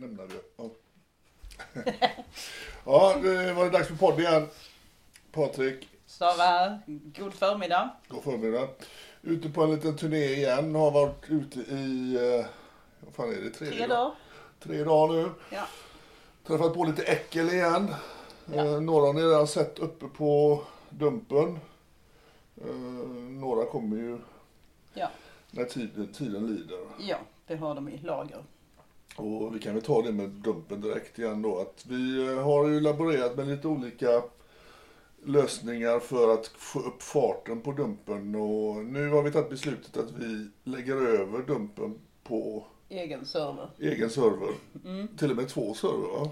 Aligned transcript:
Nämnde 0.00 0.26
vi? 0.26 0.34
Ja. 0.56 0.70
ja, 2.84 3.16
det 3.22 3.52
var 3.52 3.64
det 3.64 3.70
dags 3.70 3.88
för 3.88 3.96
podd 3.96 4.20
igen. 4.20 4.48
Patrik, 5.32 5.88
Sara, 6.06 6.78
god 6.86 7.34
förmiddag. 7.34 7.90
god 8.08 8.22
förmiddag. 8.22 8.68
Ute 9.22 9.48
på 9.50 9.62
en 9.62 9.70
liten 9.74 9.96
turné 9.96 10.24
igen. 10.24 10.74
Har 10.74 10.90
varit 10.90 11.24
ute 11.30 11.60
i, 11.60 12.14
eh, 12.14 12.46
vad 13.00 13.14
fan 13.14 13.28
är 13.36 13.40
det, 13.42 13.50
Tre 13.50 13.78
dag? 13.78 13.88
dagar. 13.88 14.14
Tre 14.62 14.84
dagar 14.84 15.14
nu. 15.14 15.30
Ja. 15.50 15.66
Träffat 16.46 16.74
på 16.74 16.84
lite 16.84 17.02
äckel 17.02 17.48
igen. 17.50 17.94
Ja. 18.54 18.64
Eh, 18.64 18.80
några 18.80 19.06
har 19.06 19.12
ni 19.12 19.22
redan 19.22 19.46
sett 19.48 19.78
uppe 19.78 20.06
på 20.06 20.62
Dumpen. 20.90 21.58
Eh, 22.64 22.74
några 23.30 23.66
kommer 23.66 23.96
ju 23.96 24.18
Ja. 24.94 25.08
när 25.50 25.64
tiden, 25.64 26.12
tiden 26.12 26.46
lider. 26.46 26.78
ja, 26.98 27.16
det 27.46 27.56
har 27.56 27.74
de 27.74 27.88
i 27.88 27.98
lager. 27.98 28.44
Och 29.16 29.54
vi 29.54 29.58
kan 29.58 29.74
väl 29.74 29.82
ta 29.82 30.02
det 30.02 30.12
med 30.12 30.28
Dumpen 30.30 30.80
direkt 30.80 31.18
igen 31.18 31.42
då. 31.42 31.58
Att 31.58 31.84
vi 31.88 32.28
eh, 32.28 32.42
har 32.44 32.68
ju 32.68 32.80
laborerat 32.80 33.36
med 33.36 33.48
lite 33.48 33.68
olika 33.68 34.22
lösningar 35.24 35.98
för 35.98 36.34
att 36.34 36.46
få 36.46 36.80
upp 36.80 37.02
farten 37.02 37.60
på 37.60 37.72
Dumpen. 37.72 38.34
Och 38.34 38.76
nu 38.84 39.08
har 39.08 39.22
vi 39.22 39.32
tagit 39.32 39.50
beslutet 39.50 39.96
att 39.96 40.10
vi 40.10 40.48
lägger 40.64 40.96
över 40.96 41.38
Dumpen 41.46 41.98
på 42.24 42.64
Egen 42.88 43.26
server. 43.26 43.70
egen 43.78 44.10
server. 44.10 44.54
Mm. 44.84 45.08
Till 45.16 45.30
och 45.30 45.36
med 45.36 45.48
två 45.48 45.74
server 45.74 46.18
va? 46.20 46.30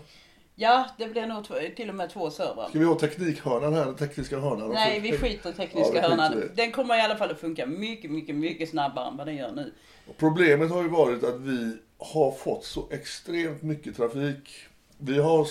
Ja, 0.60 0.86
det 0.98 1.06
blir 1.06 1.26
nog 1.26 1.44
två- 1.44 1.54
till 1.76 1.88
och 1.88 1.94
med 1.94 2.10
två 2.10 2.30
servrar. 2.30 2.68
Ska 2.68 2.78
vi 2.78 2.84
ha 2.84 2.98
teknikhörnan 2.98 3.74
här, 3.74 3.84
den 3.84 3.96
tekniska 3.96 4.38
hörnan? 4.38 4.70
Nej, 4.70 5.00
vi 5.00 5.12
skiter 5.12 5.50
i 5.50 5.52
tekniska 5.52 5.96
Ja, 6.02 6.08
hörnan. 6.08 6.42
Den 6.54 6.72
kommer 6.72 6.96
i 6.98 7.00
alla 7.00 7.16
fall 7.16 7.30
att 7.30 7.40
funka 7.40 7.66
mycket, 7.66 8.10
mycket, 8.10 8.34
mycket 8.36 8.68
snabbare 8.68 9.08
än 9.08 9.16
vad 9.16 9.26
den 9.26 9.36
gör 9.36 9.52
nu. 9.52 9.72
Problemet 10.16 10.70
har 10.70 10.82
ju 10.82 10.88
varit 10.88 11.24
att 11.24 11.40
vi 11.40 11.76
har 11.98 12.32
fått 12.32 12.64
så 12.64 12.88
extremt 12.90 13.62
mycket 13.62 13.96
trafik. 13.96 14.50
Vi 14.98 15.18
har 15.18 15.46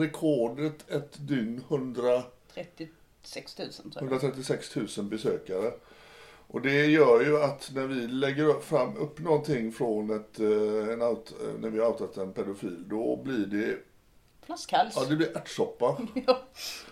rekordet 0.00 0.90
ett 0.90 1.28
dygn 1.28 1.64
100 1.68 2.22
36 2.54 3.58
000 3.58 3.68
tror 3.72 3.92
jag. 3.94 4.02
136 4.02 4.76
000 4.96 5.06
besökare. 5.06 5.70
Och 6.46 6.60
det 6.60 6.86
gör 6.86 7.24
ju 7.24 7.42
att 7.42 7.70
när 7.74 7.86
vi 7.86 7.94
lägger 8.06 8.60
fram 8.60 8.96
upp 8.96 9.18
någonting 9.18 9.72
från 9.72 10.10
ett, 10.10 10.40
eh, 10.40 10.92
en 10.92 11.02
out, 11.02 11.32
eh, 11.42 11.60
när 11.60 11.70
vi 11.70 11.78
har 11.80 11.86
outat 11.88 12.16
en 12.16 12.32
pedofil, 12.32 12.84
då 12.88 13.20
blir 13.24 13.46
det, 13.46 13.76
Flaskhals. 14.46 14.94
ja 14.96 15.04
det 15.08 15.16
blir 15.16 15.36
ärtsoppa. 15.36 15.96
Ja, 16.26 16.38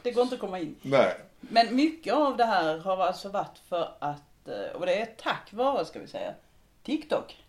det 0.03 0.11
går 0.11 0.23
inte 0.23 0.35
att 0.35 0.41
komma 0.41 0.59
in. 0.59 0.77
Nej. 0.83 1.15
Men 1.41 1.77
mycket 1.77 2.15
av 2.15 2.37
det 2.37 2.45
här 2.45 2.79
har 2.79 2.97
alltså 2.99 3.29
varit 3.29 3.59
för 3.69 3.89
att, 3.99 4.49
eh, 4.49 4.77
och 4.81 4.87
det 4.87 4.95
är 5.01 5.07
tack 5.23 5.49
vare 5.53 5.85
ska 5.85 5.99
vi 5.99 6.07
säga, 6.07 6.35
TikTok. 6.85 7.45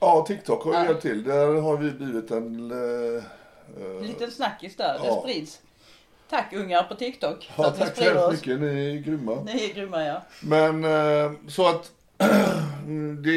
Ja, 0.00 0.24
TikTok 0.28 0.64
har 0.64 0.80
ju 0.80 0.86
hjälpt 0.86 1.02
till. 1.02 1.24
Där 1.24 1.60
har 1.60 1.76
vi 1.76 1.90
blivit 1.90 2.30
en... 2.30 2.70
Eh, 2.70 3.24
eh, 3.82 4.02
liten 4.02 4.30
snackis 4.30 4.76
där, 4.76 4.98
det 4.98 5.06
Ja. 5.06 5.20
sprids. 5.22 5.60
Tack 6.30 6.52
ungar 6.52 6.82
på 6.82 6.94
TikTok 6.94 7.50
ja, 7.58 7.70
tack 7.70 7.96
så 7.96 8.02
hemskt 8.02 8.46
mycket, 8.46 8.60
ni 8.60 8.90
är 8.96 9.00
grymma. 9.00 9.42
Ni 9.44 9.70
är 9.70 9.74
grymma 9.74 10.04
ja. 10.04 10.22
Men 10.42 10.84
eh, 10.84 11.32
så 11.48 11.68
att 11.68 11.92
det, 13.24 13.36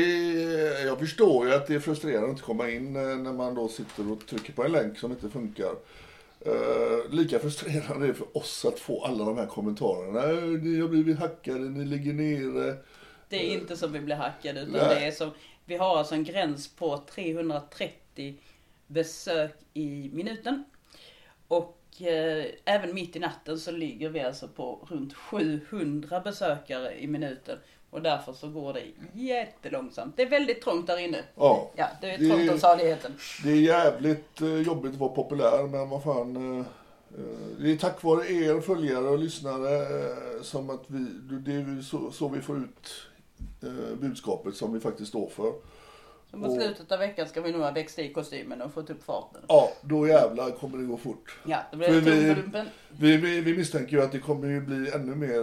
jag 0.85 0.99
förstår 0.99 1.47
ju 1.47 1.53
att 1.53 1.67
det 1.67 1.75
är 1.75 1.79
frustrerande 1.79 2.25
att 2.27 2.31
inte 2.31 2.41
komma 2.43 2.69
in 2.69 2.95
eh, 2.95 3.01
när 3.17 3.33
man 3.33 3.55
då 3.55 3.67
sitter 3.67 4.11
och 4.11 4.27
trycker 4.27 4.53
på 4.53 4.63
en 4.63 4.71
länk 4.71 4.97
som 4.99 5.11
inte 5.11 5.29
funkar. 5.29 5.71
Eh, 6.45 7.09
lika 7.11 7.39
frustrerande 7.39 8.05
är 8.05 8.07
det 8.07 8.13
för 8.13 8.37
oss 8.37 8.65
att 8.65 8.79
få 8.79 9.03
alla 9.05 9.25
de 9.25 9.37
här 9.37 9.45
kommentarerna. 9.45 10.23
"Eh, 10.23 10.43
Ni 10.61 10.81
har 10.81 10.87
blivit 10.87 11.19
hackade, 11.19 11.59
ni 11.59 11.85
ligger 11.85 12.13
nere. 12.13 12.77
Det 13.29 13.35
är 13.35 13.53
inte 13.59 13.77
som 13.77 13.93
vi 13.93 13.99
blir 13.99 14.15
hackade 14.15 14.59
utan 14.61 14.71
Nej. 14.73 14.95
det 14.95 15.05
är 15.07 15.11
som, 15.11 15.31
vi 15.65 15.75
har 15.75 15.97
alltså 15.97 16.15
en 16.15 16.23
gräns 16.23 16.67
på 16.75 16.97
330 16.97 18.35
besök 18.87 19.55
i 19.73 20.09
minuten. 20.13 20.63
Och 21.47 22.01
eh, 22.01 22.45
även 22.65 22.93
mitt 22.95 23.15
i 23.15 23.19
natten 23.19 23.59
så 23.59 23.71
ligger 23.71 24.09
vi 24.09 24.19
alltså 24.19 24.47
på 24.47 24.87
runt 24.89 25.13
700 25.13 26.19
besökare 26.19 26.99
i 27.01 27.07
minuten. 27.07 27.59
Och 27.91 28.01
därför 28.01 28.33
så 28.33 28.49
går 28.49 28.73
det 28.73 28.83
jättelångsamt. 29.21 30.13
Det 30.17 30.21
är 30.23 30.29
väldigt 30.29 30.61
trångt 30.61 30.87
där 30.87 30.97
inne. 30.99 31.17
Ja, 31.35 31.71
Ja, 31.75 31.87
det 32.01 32.09
är 32.11 32.17
Det- 32.17 32.29
trångt 32.29 32.51
om 32.51 32.59
saligheten. 32.59 33.11
det 33.43 33.49
är 33.51 33.55
jävligt 33.55 34.41
eh, 34.41 34.61
jobbigt 34.61 34.93
att 34.93 34.99
vara 34.99 35.09
populär 35.09 35.67
men 35.67 35.89
vad 35.89 36.03
fan. 36.03 36.35
eh, 36.59 36.65
eh, 37.19 37.25
Det 37.59 37.71
är 37.71 37.77
tack 37.77 38.03
vare 38.03 38.31
er 38.31 38.61
följare 38.61 39.07
och 39.09 39.19
lyssnare 39.19 39.87
som 40.43 40.69
att 40.69 40.83
vi, 40.87 40.99
det 41.39 41.51
är 41.53 41.81
så, 41.81 42.11
så 42.11 42.27
vi 42.27 42.41
får 42.41 42.57
ut 42.57 43.05
budskapet 44.01 44.55
som 44.55 44.73
vi 44.73 44.79
faktiskt 44.79 45.09
står 45.09 45.29
för. 45.29 45.53
Så 46.31 46.37
mot 46.37 46.55
slutet 46.61 46.91
av 46.91 46.99
veckan 46.99 47.27
ska 47.27 47.41
vi 47.41 47.51
nog 47.51 47.61
ha 47.61 47.71
växt 47.71 47.99
i 47.99 48.13
kostymen 48.13 48.61
och 48.61 48.73
fått 48.73 48.89
upp 48.89 49.03
farten. 49.03 49.41
Ja, 49.47 49.69
då 49.81 50.07
jävlar 50.07 50.51
kommer 50.51 50.77
det 50.77 50.83
gå 50.83 50.97
fort. 50.97 51.37
Ja, 51.45 51.57
då 51.71 51.77
blir 51.77 51.87
det 51.87 51.99
vi-. 51.99 52.35
Vi, 52.89 53.17
vi, 53.17 53.41
vi 53.41 53.57
misstänker 53.57 53.97
ju 53.97 54.03
att 54.03 54.11
det 54.11 54.19
kommer 54.19 54.47
ju 54.47 54.61
bli 54.61 54.91
ännu 54.91 55.15
mer... 55.15 55.39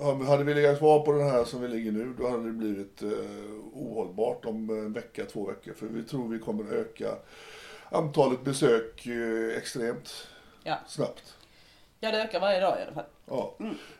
Eh, 0.00 0.22
hade 0.22 0.44
vi 0.44 0.54
legat 0.54 0.78
kvar 0.78 1.00
på 1.00 1.12
den 1.12 1.30
här 1.30 1.44
som 1.44 1.60
vi 1.60 1.68
ligger 1.68 1.92
nu, 1.92 2.14
då 2.18 2.28
hade 2.28 2.44
det 2.46 2.52
blivit 2.52 3.02
eh, 3.02 3.08
ohållbart 3.72 4.44
om 4.44 4.70
en 4.70 4.92
vecka, 4.92 5.24
två 5.24 5.46
veckor. 5.46 5.72
För 5.72 5.86
vi 5.86 6.02
tror 6.02 6.28
vi 6.28 6.38
kommer 6.38 6.72
öka 6.72 7.08
antalet 7.90 8.44
besök 8.44 9.06
eh, 9.06 9.56
extremt 9.58 10.26
Ja. 10.62 10.76
snabbt. 10.86 11.36
ja, 12.00 12.10
det 12.10 12.22
ökar 12.22 12.40
varje 12.40 12.60
dag 12.60 12.78
i 12.78 12.82
alla 12.82 12.92
fall. 12.92 13.04
Ja. 13.26 13.54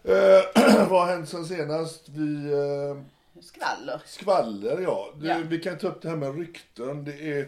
Eh, 0.05 0.87
vad 0.91 1.01
har 1.01 1.07
hänt 1.07 1.29
sen 1.29 1.45
senast? 1.45 2.09
Vi... 2.09 2.53
Eh, 2.53 3.03
Skvaller. 3.43 4.03
Skvaller, 4.07 4.81
ja. 4.81 5.09
Det, 5.21 5.27
Ja. 5.27 5.37
Vi 5.49 5.59
kan 5.61 5.79
ta 5.79 5.89
upp 5.89 6.03
det 6.03 6.09
här 6.09 6.17
med 6.17 6.39
rykten. 6.39 7.05
Det 7.05 7.13
är 7.33 7.41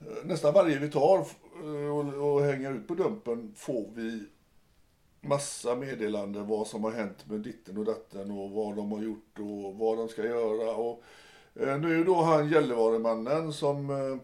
eh, 0.00 0.06
nästan 0.24 0.54
varje 0.54 0.78
vi 0.78 0.90
tar 0.90 1.18
eh, 1.18 1.96
och, 1.96 2.32
och 2.34 2.42
hänger 2.42 2.72
ut 2.72 2.88
på 2.88 2.94
Dumpen 2.94 3.54
får 3.56 3.86
vi 3.94 4.24
massa 5.22 5.76
meddelanden 5.76 6.46
vad 6.46 6.66
som 6.66 6.84
har 6.84 6.90
hänt 6.92 7.26
med 7.28 7.40
ditten 7.40 7.78
och 7.78 7.84
datten 7.84 8.30
och 8.30 8.50
vad 8.50 8.76
de 8.76 8.92
har 8.92 9.02
gjort 9.02 9.38
och 9.38 9.74
vad 9.76 9.98
de 9.98 10.08
ska 10.08 10.24
göra. 10.24 10.74
Och, 10.76 11.02
eh, 11.54 11.78
nu 11.80 12.00
är 12.00 12.04
då 12.04 12.22
han 12.22 12.48
Gällivaremannen 12.50 13.52
som 13.52 13.90
eh, 13.90 14.16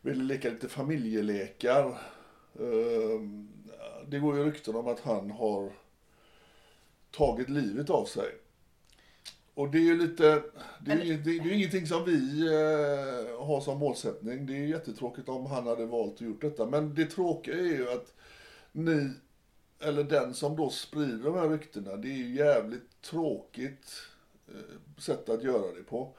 ville 0.00 0.24
leka 0.24 0.50
lite 0.50 0.68
familjelekar. 0.68 1.86
Eh, 2.60 3.20
det 4.08 4.18
går 4.18 4.36
ju 4.36 4.44
rykten 4.44 4.76
om 4.76 4.86
att 4.88 5.00
han 5.00 5.30
har 5.30 5.72
tagit 7.10 7.48
livet 7.48 7.90
av 7.90 8.04
sig. 8.04 8.26
Och 9.54 9.70
det 9.70 9.78
är 9.78 9.82
ju 9.82 9.98
lite, 9.98 10.42
det 10.86 10.92
är, 10.92 11.02
ju- 11.04 11.16
det 11.16 11.30
är 11.30 11.52
ingenting 11.52 11.86
som 11.86 12.04
vi 12.04 12.40
eh, 12.46 13.46
har 13.46 13.60
som 13.60 13.78
målsättning. 13.78 14.46
Det 14.46 14.52
är 14.52 14.56
ju 14.58 14.68
jättetråkigt 14.68 15.28
om 15.28 15.46
han 15.46 15.66
hade 15.66 15.86
valt 15.86 16.14
att 16.14 16.20
gjort 16.20 16.40
detta. 16.40 16.66
Men 16.66 16.94
det 16.94 17.06
tråkiga 17.06 17.54
är 17.54 17.62
ju 17.62 17.90
att 17.90 18.14
ni, 18.72 19.10
eller 19.80 20.04
den 20.04 20.34
som 20.34 20.56
då 20.56 20.70
sprider 20.70 21.24
de 21.24 21.34
här 21.34 21.48
ryktena, 21.48 21.96
det 21.96 22.08
är 22.08 22.16
ju 22.16 22.34
jävligt 22.34 23.02
tråkigt 23.02 23.92
eh, 24.48 25.00
sätt 25.00 25.28
att 25.28 25.42
göra 25.42 25.72
det 25.72 25.82
på. 25.82 26.12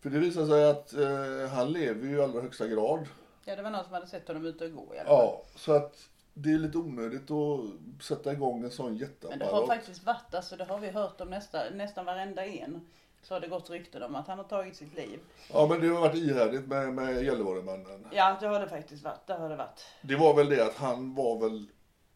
För 0.00 0.10
det 0.10 0.18
visar 0.18 0.46
sig 0.46 0.70
att 0.70 0.92
eh, 0.94 1.48
han 1.54 1.72
lever 1.72 2.06
ju 2.06 2.16
i 2.16 2.22
allra 2.22 2.40
högsta 2.40 2.68
grad. 2.68 3.06
Ja, 3.44 3.56
det 3.56 3.62
var 3.62 3.70
någon 3.70 3.84
som 3.84 3.92
hade 3.92 4.06
sett 4.06 4.28
honom 4.28 4.46
ute 4.46 4.64
och 4.64 4.72
gå 4.72 4.94
i 4.94 4.98
alla 4.98 5.08
fall. 5.08 5.18
Ja, 5.18 5.42
så 5.56 5.72
att 5.72 6.08
det 6.34 6.52
är 6.52 6.58
lite 6.58 6.78
onödigt 6.78 7.30
att 7.30 7.60
sätta 8.02 8.32
igång 8.32 8.64
en 8.64 8.70
sån 8.70 8.86
Men 8.86 8.98
det 8.98 9.04
har 9.04 9.10
jätteapparat. 9.10 9.66
faktiskt 9.66 10.04
varit, 10.06 10.34
alltså 10.34 10.56
det 10.56 10.64
har 10.64 10.78
vi 10.78 10.90
hört 10.90 11.20
om 11.20 11.30
nästa, 11.30 11.70
nästan 11.74 12.06
varenda 12.06 12.46
en. 12.46 12.80
Så 13.22 13.34
har 13.34 13.40
det 13.40 13.48
gått 13.48 13.70
rykten 13.70 14.02
om 14.02 14.16
att 14.16 14.26
han 14.26 14.38
har 14.38 14.44
tagit 14.44 14.76
sitt 14.76 14.94
liv. 14.94 15.20
Ja, 15.52 15.66
men 15.70 15.80
det 15.80 15.88
har 15.88 16.00
varit 16.00 16.14
ihärdigt 16.14 16.66
med, 16.66 16.92
med 16.94 17.24
Gällivare-mannen. 17.24 18.06
Ja, 18.10 18.36
det 18.40 18.46
har 18.46 18.60
det 18.60 18.68
faktiskt 18.68 19.04
varit. 19.04 19.26
Det 19.26 19.34
har 19.34 19.48
det 19.48 19.56
varit. 19.56 19.86
Det 20.02 20.16
var 20.16 20.34
väl 20.34 20.48
det 20.48 20.66
att 20.66 20.74
han 20.74 21.14
var 21.14 21.38
väl 21.38 21.66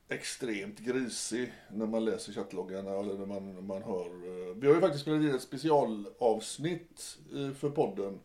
extremt 0.08 0.78
grisig 0.78 1.52
när 1.68 1.86
man 1.86 2.04
läser 2.04 2.32
chattloggarna 2.32 2.90
eller 2.90 3.14
när 3.14 3.26
man, 3.26 3.54
när 3.54 3.62
man 3.62 3.82
hör. 3.82 4.06
eh, 4.06 4.54
Vi 4.56 4.66
har 4.66 4.74
ju 4.74 4.80
faktiskt 4.80 5.02
spelat 5.02 5.22
in 5.22 5.34
ett 5.34 5.42
specialavsnitt 5.42 7.18
eh, 7.34 7.52
för 7.54 7.70
podden 7.70 8.18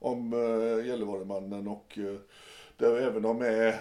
om 0.00 0.32
uh, 0.32 0.86
Gällivaremannen 0.86 1.68
och 1.68 1.98
eh, 1.98 2.14
där 2.76 2.94
vi 2.94 3.02
även 3.02 3.24
har 3.24 3.34
med 3.34 3.78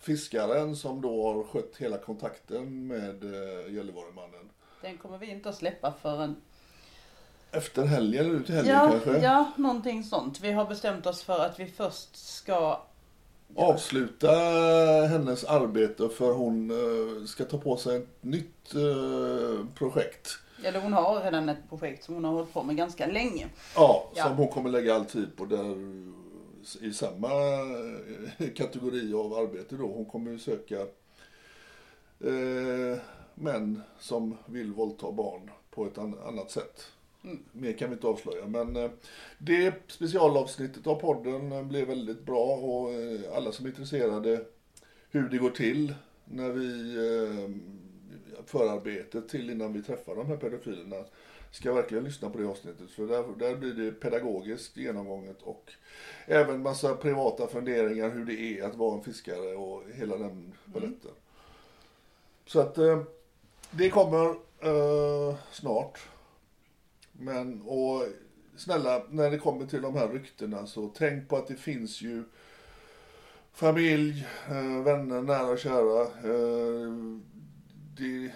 fiskaren 0.00 0.76
som 0.76 1.00
då 1.00 1.32
har 1.32 1.42
skött 1.42 1.76
hela 1.78 1.98
kontakten 1.98 2.86
med 2.86 3.24
Gällivaremannen. 3.74 4.50
Den 4.82 4.98
kommer 4.98 5.18
vi 5.18 5.30
inte 5.30 5.48
att 5.48 5.54
släppa 5.56 5.92
förrän 6.02 6.36
Efter 7.52 7.84
helgen 7.84 8.26
eller 8.26 8.34
ut 8.40 8.50
i 8.50 8.52
helgen 8.52 8.74
Ja, 8.76 8.90
kanske? 8.90 9.18
ja, 9.18 9.52
någonting 9.56 10.04
sånt. 10.04 10.40
Vi 10.40 10.52
har 10.52 10.64
bestämt 10.66 11.06
oss 11.06 11.22
för 11.22 11.38
att 11.44 11.60
vi 11.60 11.66
först 11.66 12.16
ska... 12.16 12.82
avsluta 13.56 14.30
hennes 15.08 15.44
arbete 15.44 16.08
för 16.08 16.32
hon 16.32 16.70
eh, 16.70 17.24
ska 17.24 17.44
ta 17.44 17.58
på 17.58 17.76
sig 17.76 17.96
ett 17.96 18.08
nytt 18.20 18.74
eh, 18.74 19.66
projekt. 19.74 20.28
Eller 20.64 20.80
hon 20.80 20.92
har 20.92 21.20
redan 21.22 21.48
ett 21.48 21.68
projekt 21.68 22.04
som 22.04 22.14
hon 22.14 22.24
har 22.24 22.32
hållit 22.32 22.52
på 22.52 22.62
med 22.62 22.76
ganska 22.76 23.06
länge. 23.06 23.46
Ja, 23.76 24.10
Ja. 24.14 24.24
som 24.24 24.36
hon 24.36 24.48
kommer 24.48 24.70
lägga 24.70 24.94
all 24.94 25.04
tid 25.04 25.36
på 25.36 25.44
där 25.44 25.76
i 26.80 26.92
samma 26.92 27.28
eh, 28.38 28.48
kategori 28.56 29.14
av 29.14 29.34
arbete 29.34 29.76
då. 29.76 29.86
Hon 29.86 30.04
kommer 30.04 30.30
ju 30.30 30.38
söka 30.38 30.80
eh, 32.20 32.98
män 33.34 33.82
som 33.98 34.36
vill 34.46 34.72
våldta 34.72 35.12
barn 35.12 35.50
på 35.70 35.86
ett 35.86 35.98
an- 35.98 36.18
annat 36.26 36.50
sätt. 36.50 36.86
Mer 37.52 37.72
kan 37.72 37.90
vi 37.90 37.94
inte 37.94 38.06
avslöja. 38.06 38.46
Men 38.46 38.76
eh, 38.76 38.90
det 39.38 39.74
specialavsnittet 39.86 40.86
av 40.86 40.94
podden 40.94 41.52
eh, 41.52 41.62
blev 41.62 41.86
väldigt 41.86 42.22
bra 42.22 42.44
och 42.44 42.92
eh, 42.92 43.36
alla 43.36 43.52
som 43.52 43.66
är 43.66 43.70
intresserade 43.70 44.44
hur 45.10 45.28
det 45.28 45.38
går 45.38 45.50
till 45.50 45.94
när 46.24 46.50
vi 46.50 46.96
förarbetet 48.46 49.28
till 49.28 49.50
innan 49.50 49.72
vi 49.72 49.82
träffar 49.82 50.16
de 50.16 50.26
här 50.26 50.36
pedofilerna 50.36 51.04
ska 51.50 51.72
verkligen 51.72 52.04
lyssna 52.04 52.30
på 52.30 52.38
det 52.38 52.48
avsnittet. 52.48 52.90
För 52.90 53.06
där, 53.06 53.24
där 53.38 53.56
blir 53.56 53.72
det 53.72 53.92
pedagogiskt 53.92 54.76
genomgånget 54.76 55.42
och 55.42 55.72
även 56.26 56.62
massa 56.62 56.94
privata 56.94 57.46
funderingar 57.46 58.10
hur 58.10 58.24
det 58.24 58.40
är 58.40 58.64
att 58.64 58.74
vara 58.74 58.94
en 58.94 59.02
fiskare 59.02 59.56
och 59.56 59.82
hela 59.94 60.16
den 60.16 60.52
paletten. 60.72 61.10
Så 62.46 62.60
att 62.60 62.78
det 63.70 63.90
kommer 63.90 64.26
eh, 64.60 65.34
snart. 65.52 66.09
Men 67.20 67.62
och 67.62 68.02
snälla, 68.56 69.02
när 69.10 69.30
det 69.30 69.38
kommer 69.38 69.66
till 69.66 69.82
de 69.82 69.96
här 69.96 70.08
ryktena 70.08 70.66
så 70.66 70.90
tänk 70.94 71.28
på 71.28 71.36
att 71.36 71.48
det 71.48 71.56
finns 71.56 72.02
ju 72.02 72.24
familj, 73.52 74.26
eh, 74.48 74.82
vänner, 74.82 75.22
nära 75.22 75.46
och 75.46 75.58
kära. 75.58 76.02
Eh, 76.02 76.92
det, 77.96 78.32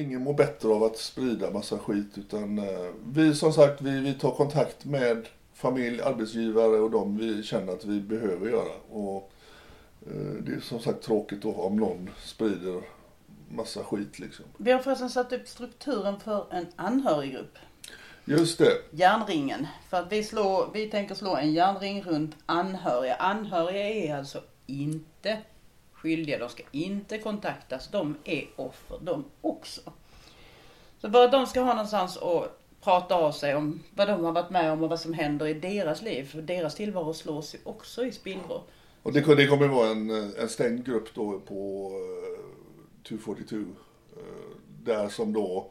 ingen 0.00 0.22
mår 0.22 0.34
bättre 0.34 0.68
av 0.68 0.84
att 0.84 0.96
sprida 0.96 1.50
massa 1.50 1.78
skit 1.78 2.18
utan 2.18 2.58
eh, 2.58 2.90
vi 3.06 3.34
som 3.34 3.52
sagt, 3.52 3.82
vi, 3.82 4.00
vi 4.00 4.14
tar 4.14 4.30
kontakt 4.30 4.84
med 4.84 5.28
familj, 5.54 6.02
arbetsgivare 6.02 6.80
och 6.80 6.90
de 6.90 7.16
vi 7.16 7.42
känner 7.42 7.72
att 7.72 7.84
vi 7.84 8.00
behöver 8.00 8.48
göra. 8.48 8.72
Och 8.90 9.30
det 10.40 10.52
är 10.52 10.60
som 10.60 10.80
sagt 10.80 11.02
tråkigt 11.02 11.42
då 11.42 11.52
om 11.52 11.76
någon 11.76 12.10
sprider 12.24 12.82
massa 13.48 13.84
skit 13.84 14.18
liksom. 14.18 14.44
Vi 14.56 14.72
har 14.72 14.78
förresten 14.78 15.10
satt 15.10 15.32
upp 15.32 15.48
strukturen 15.48 16.20
för 16.20 16.46
en 16.50 16.66
anhöriggrupp. 16.76 17.58
Just 18.24 18.58
det. 18.58 18.78
Järnringen. 18.90 19.66
För 19.88 19.96
att 19.96 20.12
vi, 20.12 20.24
slår, 20.24 20.70
vi 20.72 20.90
tänker 20.90 21.14
slå 21.14 21.36
en 21.36 21.52
järnring 21.52 22.02
runt 22.02 22.36
anhöriga. 22.46 23.14
Anhöriga 23.14 23.88
är 23.88 24.16
alltså 24.16 24.42
inte 24.66 25.38
skyldiga. 25.92 26.38
De 26.38 26.48
ska 26.48 26.62
inte 26.70 27.18
kontaktas. 27.18 27.88
De 27.88 28.16
är 28.24 28.46
offer 28.56 28.98
de 29.00 29.24
också. 29.40 29.80
Så 31.00 31.08
bara 31.08 31.28
de 31.28 31.46
ska 31.46 31.60
ha 31.60 31.74
någonstans 31.74 32.16
att 32.16 32.60
prata 32.80 33.14
av 33.14 33.32
sig 33.32 33.54
om 33.54 33.82
vad 33.94 34.08
de 34.08 34.24
har 34.24 34.32
varit 34.32 34.50
med 34.50 34.72
om 34.72 34.82
och 34.82 34.88
vad 34.88 35.00
som 35.00 35.12
händer 35.12 35.46
i 35.46 35.54
deras 35.54 36.02
liv. 36.02 36.24
För 36.24 36.42
deras 36.42 36.74
tillvaro 36.74 37.14
slås 37.14 37.54
ju 37.54 37.58
också 37.64 38.06
i 38.06 38.12
spillror. 38.12 38.62
Och 39.02 39.12
det, 39.12 39.34
det 39.34 39.46
kommer 39.46 39.68
vara 39.68 39.88
en, 39.88 40.10
en 40.10 40.48
stängd 40.48 40.86
grupp 40.86 41.14
då 41.14 41.40
på 41.40 41.90
eh, 43.02 43.08
242. 43.08 43.56
eh, 43.56 43.64
där 44.84 45.08
som 45.08 45.32
då 45.32 45.70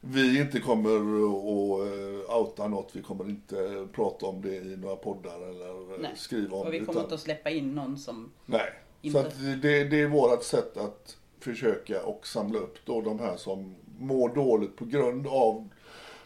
vi 0.00 0.40
inte 0.40 0.60
kommer 0.60 0.90
att 0.90 1.86
eh, 2.28 2.36
outa 2.38 2.68
något. 2.68 2.90
Vi 2.96 3.02
kommer 3.02 3.24
inte 3.24 3.86
prata 3.92 4.26
om 4.26 4.42
det 4.42 4.54
i 4.56 4.76
några 4.76 4.96
poddar 4.96 5.48
eller 5.48 5.94
eh, 5.94 6.00
Nej. 6.00 6.10
skriva 6.16 6.56
om 6.56 6.66
Och 6.66 6.72
vi 6.72 6.78
det. 6.78 6.84
kommer 6.84 6.92
utan- 6.98 7.04
inte 7.04 7.14
att 7.14 7.20
släppa 7.20 7.50
in 7.50 7.74
någon 7.74 7.98
som... 7.98 8.30
Nej, 8.46 8.70
Inte. 9.02 9.20
så 9.20 9.26
att 9.26 9.38
det, 9.62 9.84
det 9.84 10.00
är 10.00 10.08
vårt 10.08 10.42
sätt 10.42 10.76
att 10.76 11.16
försöka 11.38 12.02
och 12.04 12.26
samla 12.26 12.58
upp 12.58 12.76
då 12.84 13.00
de 13.00 13.18
här 13.18 13.36
som 13.36 13.74
mår 13.98 14.28
dåligt 14.34 14.76
på 14.76 14.84
grund 14.84 15.26
av 15.26 15.68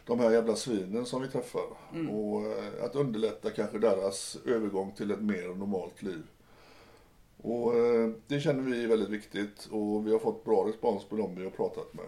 de 0.06 0.20
här 0.20 0.30
jävla 0.30 0.56
svinen 0.56 1.06
som 1.06 1.22
vi 1.22 1.28
träffar. 1.28 1.62
Och 2.10 2.42
eh, 2.46 2.84
att 2.84 2.94
underlätta 2.96 3.50
kanske 3.50 3.78
deras 3.78 4.36
övergång 4.46 4.92
till 4.92 5.10
ett 5.10 5.22
mer 5.22 5.48
normalt 5.54 6.02
liv. 6.02 6.22
Och 7.42 7.72
det 8.26 8.40
känner 8.40 8.62
vi 8.62 8.84
är 8.84 8.88
väldigt 8.88 9.08
viktigt 9.08 9.68
och 9.70 10.06
vi 10.06 10.12
har 10.12 10.18
fått 10.18 10.44
bra 10.44 10.68
respons 10.68 11.04
på 11.04 11.16
dem 11.16 11.34
vi 11.34 11.44
har 11.44 11.50
pratat 11.50 11.94
med. 11.94 12.04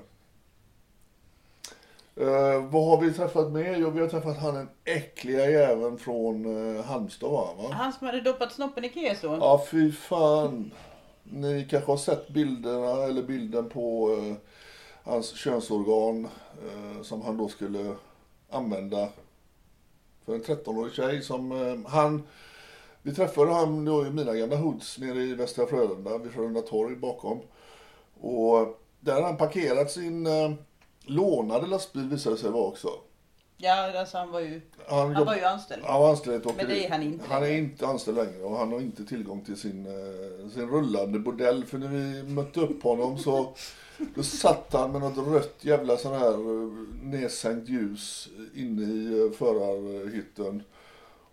Eh, 2.20 2.64
vad 2.70 2.84
har 2.84 3.00
vi 3.00 3.12
träffat 3.12 3.52
med? 3.52 3.78
Jo, 3.80 3.90
vi 3.90 4.00
har 4.00 4.08
träffat 4.08 4.38
han 4.38 4.54
den 4.54 4.68
äckliga 4.84 5.50
jäveln 5.50 5.98
från 5.98 6.76
eh, 6.76 6.84
Halmstad 6.84 7.30
va? 7.30 7.48
Han 7.72 7.92
som 7.92 8.06
hade 8.06 8.20
doppat 8.20 8.52
snoppen 8.52 8.84
i 8.84 8.88
keso. 8.88 9.36
Ja, 9.40 9.64
fy 9.70 9.92
fan. 9.92 10.70
Ni 11.22 11.66
kanske 11.70 11.92
har 11.92 11.96
sett 11.96 12.28
bilderna 12.28 13.04
eller 13.04 13.22
bilden 13.22 13.68
på 13.68 14.10
eh, 14.12 14.36
hans 15.04 15.36
könsorgan 15.36 16.28
som 17.02 17.22
han 17.22 17.36
då 17.36 17.48
skulle 17.48 17.94
använda 18.50 19.08
för 20.24 20.34
en 20.34 20.42
13-årig 20.42 20.92
tjej 20.92 21.22
som 21.22 21.84
han 21.88 22.22
vi 23.02 23.14
träffade 23.14 23.52
han 23.52 23.84
då 23.84 24.06
i 24.06 24.10
mina 24.10 24.34
gamla 24.34 24.56
hoods 24.56 24.98
nere 24.98 25.22
i 25.22 25.34
Västra 25.34 25.66
Frölunda, 25.66 26.18
vid 26.18 26.32
Frölunda 26.32 26.60
torg 26.60 26.96
bakom. 26.96 27.40
Och 28.20 28.80
där 29.00 29.14
har 29.14 29.22
han 29.22 29.36
parkerat 29.36 29.90
sin 29.90 30.26
lånade 31.06 31.66
lastbil 31.66 32.08
visade 32.08 32.36
det 32.36 32.40
sig 32.40 32.50
vara 32.50 32.64
också. 32.64 32.88
Ja, 33.58 33.98
alltså 34.00 34.18
han 34.18 34.30
var 34.30 34.40
ju, 34.40 34.60
Han, 34.88 35.14
han 35.14 35.26
var 35.26 35.36
ju 35.36 35.44
anställd. 35.44 35.82
han 35.84 36.00
var 36.00 36.10
anställd 36.10 36.46
ett. 36.46 36.56
Men 36.56 36.66
det 36.68 36.86
är 36.86 36.90
han 36.90 37.02
inte 37.02 37.24
Han 37.28 37.42
är 37.42 37.50
inte 37.50 37.86
anställd 37.86 38.16
längre 38.16 38.42
och 38.42 38.56
han 38.56 38.72
har 38.72 38.80
inte 38.80 39.04
tillgång 39.04 39.44
till 39.44 39.56
sin, 39.56 39.86
eh, 39.86 40.48
sin 40.50 40.68
rullande 40.70 41.18
bordell. 41.18 41.64
För 41.64 41.78
när 41.78 41.88
vi 41.88 42.22
mötte 42.22 42.60
upp 42.60 42.82
honom 42.82 43.18
så 43.18 43.54
då 44.14 44.22
satt 44.22 44.72
han 44.72 44.92
med 44.92 45.00
något 45.00 45.28
rött 45.28 45.56
jävla 45.60 45.96
sån 45.96 46.12
här 46.12 46.32
eh, 46.32 46.70
nedsänkt 47.02 47.68
ljus 47.68 48.28
inne 48.54 48.82
i 48.82 49.20
eh, 49.26 49.38
förarhytten. 49.38 50.62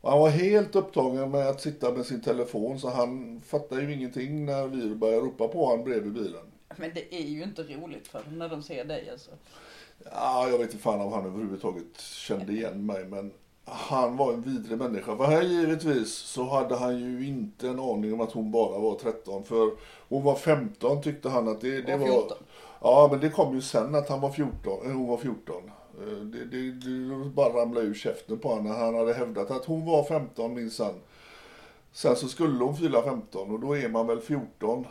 Och 0.01 0.09
han 0.11 0.19
var 0.19 0.29
helt 0.29 0.75
upptagen 0.75 1.31
med 1.31 1.47
att 1.47 1.61
sitta 1.61 1.91
med 1.91 2.05
sin 2.05 2.21
telefon 2.21 2.79
så 2.79 2.89
han 2.89 3.41
fattade 3.47 3.81
ju 3.81 3.93
ingenting 3.93 4.45
när 4.45 4.67
vi 4.67 4.95
började 4.95 5.21
ropa 5.21 5.47
på 5.47 5.65
honom 5.65 5.85
bredvid 5.85 6.13
bilen. 6.13 6.45
Men 6.77 6.91
det 6.93 7.15
är 7.15 7.23
ju 7.27 7.43
inte 7.43 7.63
roligt 7.63 8.07
för 8.07 8.23
dem 8.23 8.39
när 8.39 8.49
de 8.49 8.63
ser 8.63 8.85
dig 8.85 9.09
alltså. 9.09 9.31
Ja, 10.11 10.49
jag 10.49 10.57
vet 10.57 10.71
inte 10.71 10.83
fan 10.83 11.01
om 11.01 11.13
han 11.13 11.25
överhuvudtaget 11.25 12.01
kände 12.01 12.53
igen 12.53 12.85
mig, 12.85 13.05
men 13.05 13.31
han 13.65 14.17
var 14.17 14.33
en 14.33 14.41
vidrig 14.41 14.77
människa. 14.77 15.17
För 15.17 15.25
här 15.25 15.41
givetvis 15.41 16.13
så 16.13 16.43
hade 16.43 16.75
han 16.75 16.99
ju 16.99 17.27
inte 17.27 17.67
en 17.67 17.79
aning 17.79 18.13
om 18.13 18.21
att 18.21 18.31
hon 18.31 18.51
bara 18.51 18.79
var 18.79 18.95
13. 18.95 19.43
För 19.43 19.71
hon 20.09 20.23
var 20.23 20.35
15 20.35 21.01
tyckte 21.01 21.29
han 21.29 21.47
att 21.47 21.61
det, 21.61 21.81
det 21.81 21.97
var... 21.97 22.07
14. 22.07 22.37
Ja, 22.81 23.07
men 23.11 23.19
det 23.19 23.29
kom 23.29 23.55
ju 23.55 23.61
sen 23.61 23.95
att 23.95 24.09
han 24.09 24.21
var 24.21 24.31
14, 24.31 24.85
eh, 24.85 24.91
hon 24.91 25.07
var 25.07 25.17
14. 25.17 25.55
Eh, 26.01 26.07
Det, 26.07 26.45
det, 26.45 26.71
det 26.71 27.29
bara 27.29 27.61
ramlade 27.61 27.85
ur 27.87 27.93
käften 27.93 28.39
på 28.39 28.47
honom 28.49 28.63
när 28.63 28.73
han 28.73 28.95
hade 28.95 29.13
hävdat 29.13 29.51
att 29.51 29.65
hon 29.65 29.85
var 29.85 30.03
15 30.03 30.53
minsann. 30.53 30.95
Sen 31.91 32.15
så 32.15 32.27
skulle 32.27 32.63
hon 32.63 32.77
fylla 32.77 33.01
15 33.01 33.51
och 33.51 33.59
då 33.59 33.77
är 33.77 33.89
man 33.89 34.07
väl 34.07 34.21
14 34.21 34.85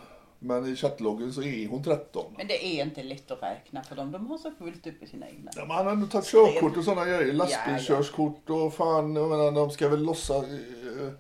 Men 0.45 0.67
i 0.67 0.77
chattloggen 0.77 1.33
så 1.33 1.43
är 1.43 1.69
hon 1.69 1.83
13. 1.83 2.35
Men 2.37 2.47
det 2.47 2.67
är 2.67 2.85
inte 2.85 3.03
lätt 3.03 3.31
att 3.31 3.43
räkna 3.43 3.83
för 3.83 3.97
dem. 3.97 4.13
De 4.13 4.27
har 4.27 4.39
så 4.39 4.51
fullt 4.51 4.87
upp 4.87 5.03
i 5.03 5.07
sina 5.07 5.29
egna. 5.29 5.51
Ja, 5.57 5.65
men 5.65 5.77
han 5.77 5.87
har 5.87 5.93
ändå 5.93 6.07
tagit 6.07 6.27
körkort 6.27 6.77
och 6.77 6.85
sådana 6.85 7.05
grejer. 7.05 7.33
Lastbilskörskort 7.33 8.51
och 8.51 8.75
fan, 8.75 9.17
jag 9.17 9.29
menar, 9.31 9.53
de 9.53 9.71
ska 9.71 9.89
väl 9.89 10.03
lossa 10.03 10.37
eh, 10.37 11.13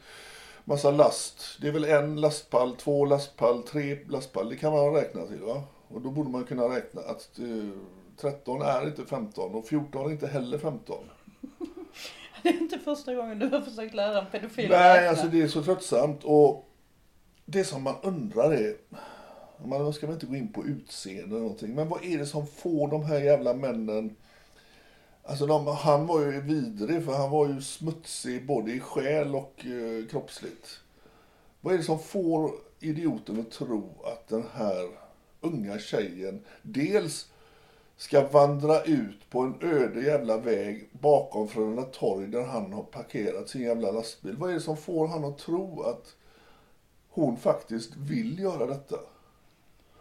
massa 0.64 0.90
last. 0.90 1.58
Det 1.60 1.68
är 1.68 1.72
väl 1.72 1.84
en 1.84 2.20
lastpall, 2.20 2.76
två 2.76 3.04
lastpall, 3.04 3.62
tre 3.62 3.98
lastpall. 4.08 4.48
Det 4.48 4.56
kan 4.56 4.72
man 4.72 4.94
räkna 4.94 5.26
till 5.26 5.40
va? 5.40 5.62
Och 5.88 6.00
då 6.00 6.10
borde 6.10 6.30
man 6.30 6.44
kunna 6.44 6.62
räkna 6.62 7.00
att 7.00 7.38
eh, 7.38 7.78
13 8.16 8.62
är 8.62 8.86
inte 8.86 9.04
15 9.04 9.54
och 9.54 9.66
14 9.66 10.06
är 10.06 10.10
inte 10.10 10.26
heller 10.26 10.58
15. 10.58 10.96
Det 12.42 12.48
är 12.48 12.58
inte 12.62 12.78
första 12.78 13.14
gången 13.14 13.38
du 13.38 13.48
har 13.48 13.60
försökt 13.60 13.94
lära 13.94 14.18
en 14.18 14.26
pedofil 14.32 14.64
att 14.64 14.70
Nej, 14.80 14.96
räkna. 14.96 15.10
alltså 15.10 15.26
det 15.26 15.42
är 15.42 15.48
så 15.48 15.62
tröttsamt. 15.62 16.24
Och 16.24 16.68
det 17.44 17.64
som 17.64 17.82
man 17.82 17.94
undrar 18.02 18.52
är, 18.52 18.76
man 19.64 19.92
ska 19.92 20.06
väl 20.06 20.14
inte 20.14 20.26
gå 20.26 20.36
in 20.36 20.52
på 20.52 20.64
utseende 20.64 21.36
eller 21.36 21.40
någonting, 21.40 21.74
men 21.74 21.88
vad 21.88 22.04
är 22.04 22.18
det 22.18 22.26
som 22.26 22.46
får 22.46 22.88
de 22.88 23.04
här 23.04 23.20
jävla 23.20 23.54
männen 23.54 24.16
Alltså 25.24 25.46
de, 25.46 25.66
han 25.66 26.06
var 26.06 26.20
ju 26.20 26.40
vidrig 26.40 27.04
för 27.04 27.12
han 27.12 27.30
var 27.30 27.48
ju 27.48 27.60
smutsig 27.60 28.46
både 28.46 28.72
i 28.72 28.80
själ 28.80 29.34
och 29.34 29.66
eh, 29.66 30.06
kroppsligt. 30.10 30.80
Vad 31.60 31.74
är 31.74 31.78
det 31.78 31.84
som 31.84 31.98
får 31.98 32.50
idioten 32.80 33.40
att 33.40 33.50
tro 33.50 33.90
att 34.04 34.28
den 34.28 34.44
här 34.54 34.88
unga 35.40 35.78
tjejen 35.78 36.44
dels 36.62 37.28
ska 37.96 38.28
vandra 38.28 38.82
ut 38.82 39.30
på 39.30 39.40
en 39.40 39.54
öde 39.60 40.00
jävla 40.00 40.36
väg 40.36 40.88
bakom 40.92 41.48
Frölunda 41.48 41.82
torg 41.82 42.26
där 42.26 42.42
han 42.42 42.72
har 42.72 42.82
parkerat 42.82 43.48
sin 43.48 43.62
jävla 43.62 43.90
lastbil. 43.90 44.36
Vad 44.36 44.50
är 44.50 44.54
det 44.54 44.60
som 44.60 44.76
får 44.76 45.06
han 45.06 45.24
att 45.24 45.38
tro 45.38 45.82
att 45.82 46.14
hon 47.08 47.36
faktiskt 47.36 47.96
vill 47.96 48.38
göra 48.38 48.66
detta? 48.66 48.96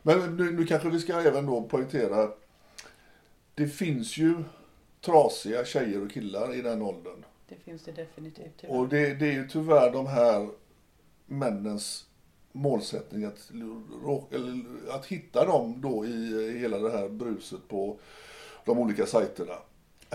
Men 0.02 0.36
nu, 0.36 0.52
nu 0.52 0.66
kanske 0.66 0.90
vi 0.90 1.00
ska 1.00 1.22
även 1.22 1.46
då 1.46 1.62
poängtera 1.62 2.32
det 3.56 3.68
finns 3.68 4.18
ju 4.18 4.44
trasiga 5.02 5.66
tjejer 5.66 6.06
och 6.06 6.12
killar 6.12 6.54
i 6.54 6.62
den 6.62 6.82
åldern. 6.82 7.26
Det 7.50 7.56
finns 7.56 7.84
det 7.84 7.92
definitivt. 7.92 8.54
tyvärr. 8.62 8.76
Och 8.76 8.88
det, 8.88 9.14
det 9.14 9.28
är 9.28 9.34
ju 9.34 9.48
tyvärr 9.48 9.92
de 9.92 10.08
här 10.08 10.50
männens 11.26 12.06
målsättning 12.52 13.26
att, 13.26 13.52
att 14.90 15.06
hitta 15.06 15.46
dem 15.46 15.82
då 15.82 16.06
i 16.06 16.58
hela 16.60 16.80
det 16.80 16.92
här 16.92 17.10
bruset 17.10 17.68
på 17.68 17.98
de 18.66 18.80
olika 18.80 19.06
sajterna. 19.06 19.56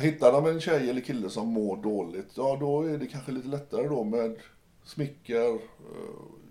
Hittar 0.01 0.33
de 0.33 0.47
en 0.47 0.61
tjej 0.61 0.91
eller 0.91 1.01
kille 1.01 1.31
som 1.31 1.49
mår 1.49 1.77
dåligt, 1.77 2.31
ja 2.35 2.57
då 2.61 2.83
är 2.83 2.99
det 2.99 3.07
kanske 3.07 3.33
lite 3.33 3.49
lättare 3.49 3.89
då 3.89 4.05
med 4.05 4.37
smicker, 4.85 5.55
eh, 5.55 5.59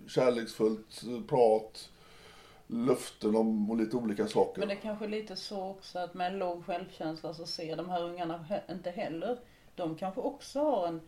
kärleksfullt 0.08 1.02
prat, 1.28 1.90
löften 2.68 3.36
om 3.36 3.72
och 3.72 3.78
lite 3.78 3.98
olika 3.98 4.28
saker. 4.28 4.60
Men 4.60 4.68
det 4.68 4.74
är 4.74 4.80
kanske 4.80 5.08
lite 5.08 5.36
så 5.36 5.70
också 5.70 6.00
att 6.00 6.14
med 6.14 6.28
en 6.28 6.40
låg 6.40 6.66
självkänsla 6.66 7.34
så 7.34 7.46
ser 7.46 7.76
de 7.76 7.90
här 7.90 8.04
ungarna 8.04 8.46
inte 8.70 8.90
heller. 8.90 9.38
De 9.76 9.96
kanske 9.96 10.22
också 10.22 10.60
har 10.60 10.88
en 10.88 11.02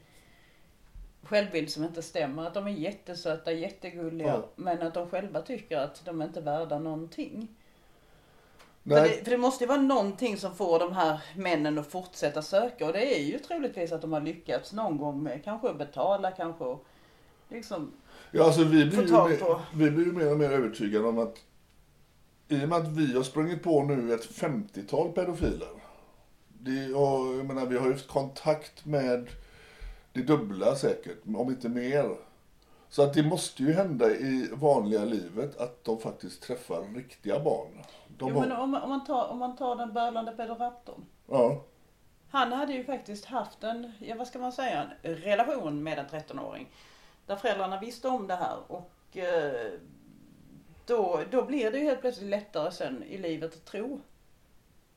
självbild 1.23 1.69
som 1.69 1.83
inte 1.83 2.01
stämmer. 2.01 2.47
Att 2.47 2.53
de 2.53 2.67
är 2.67 2.71
jättesöta, 2.71 3.51
jättegulliga. 3.51 4.27
Ja. 4.27 4.49
Men 4.55 4.81
att 4.81 4.93
de 4.93 5.09
själva 5.09 5.41
tycker 5.41 5.77
att 5.77 6.05
de 6.05 6.21
inte 6.21 6.39
är 6.39 6.43
värda 6.43 6.79
någonting. 6.79 7.47
För 8.83 8.89
Nej, 8.89 9.09
det, 9.09 9.23
för 9.23 9.31
det 9.31 9.37
måste 9.37 9.63
ju 9.63 9.67
vara 9.67 9.81
någonting 9.81 10.37
som 10.37 10.55
får 10.55 10.79
de 10.79 10.93
här 10.93 11.19
männen 11.35 11.79
att 11.79 11.87
fortsätta 11.87 12.41
söka. 12.41 12.85
Och 12.85 12.93
det 12.93 13.17
är 13.17 13.23
ju 13.23 13.39
troligtvis 13.39 13.91
att 13.91 14.01
de 14.01 14.13
har 14.13 14.21
lyckats 14.21 14.73
någon 14.73 14.97
gång 14.97 15.23
med 15.23 15.43
kanske 15.43 15.69
att 15.69 15.77
betala, 15.77 16.31
kanske 16.31 16.77
liksom 17.49 17.91
Ja, 18.31 18.43
alltså 18.43 18.63
vi 18.63 18.85
blir, 18.85 19.01
ju 19.01 19.11
mer, 19.11 19.59
vi 19.75 19.91
blir 19.91 20.05
ju 20.05 20.11
mer 20.11 20.31
och 20.31 20.37
mer 20.37 20.51
övertygade 20.51 21.07
om 21.07 21.19
att 21.19 21.43
i 22.47 22.65
och 22.65 22.69
med 22.69 22.77
att 22.77 22.87
vi 22.87 23.15
har 23.15 23.23
sprungit 23.23 23.63
på 23.63 23.83
nu 23.83 24.13
ett 24.13 24.25
50-tal 24.31 25.11
pedofiler. 25.11 25.67
Det, 26.59 26.93
och, 26.93 27.35
jag 27.37 27.45
menar, 27.45 27.65
vi 27.65 27.77
har 27.77 27.85
ju 27.85 27.91
haft 27.91 28.07
kontakt 28.07 28.85
med 28.85 29.29
det 30.13 30.21
dubbla 30.21 30.75
säkert, 30.75 31.17
om 31.35 31.49
inte 31.49 31.69
mer. 31.69 32.15
Så 32.89 33.01
att 33.03 33.13
det 33.13 33.23
måste 33.23 33.63
ju 33.63 33.73
hända 33.73 34.09
i 34.11 34.49
vanliga 34.53 35.05
livet 35.05 35.57
att 35.57 35.83
de 35.83 35.99
faktiskt 35.99 36.41
träffar 36.41 36.83
riktiga 36.95 37.39
barn. 37.39 37.67
De 38.17 38.29
Jo, 38.29 38.35
har, 38.35 38.41
men 38.47 38.51
om, 38.57 38.69
man- 38.71 38.81
om, 38.81 38.89
man 38.89 39.05
tar, 39.05 39.27
om 39.27 39.37
man 39.37 39.55
tar 39.55 39.75
den 39.75 39.93
bölande 39.93 40.31
pedoraptorn. 40.31 41.05
ja, 41.29 41.63
Han 42.29 42.51
hade 42.51 42.73
ju 42.73 42.83
faktiskt 42.83 43.25
haft 43.25 43.63
en, 43.63 43.91
ja 43.99 44.15
vad 44.15 44.27
ska 44.27 44.39
man 44.39 44.51
säga, 44.51 44.87
en 45.01 45.15
relation 45.15 45.83
med 45.83 45.99
en 45.99 46.05
13-åring. 46.05 46.67
Där 47.25 47.35
föräldrarna 47.35 47.79
visste 47.79 48.07
om 48.07 48.27
det 48.27 48.35
här 48.35 48.57
och 48.67 49.17
eh, 49.17 49.71
då, 50.87 51.21
då 51.31 51.45
blir 51.45 51.71
det 51.71 51.77
ju 51.77 51.83
helt 51.83 52.01
plötsligt 52.01 52.29
lättare 52.29 52.71
sen 52.71 53.03
i 53.03 53.17
livet 53.17 53.53
att 53.53 53.65
tro. 53.65 54.01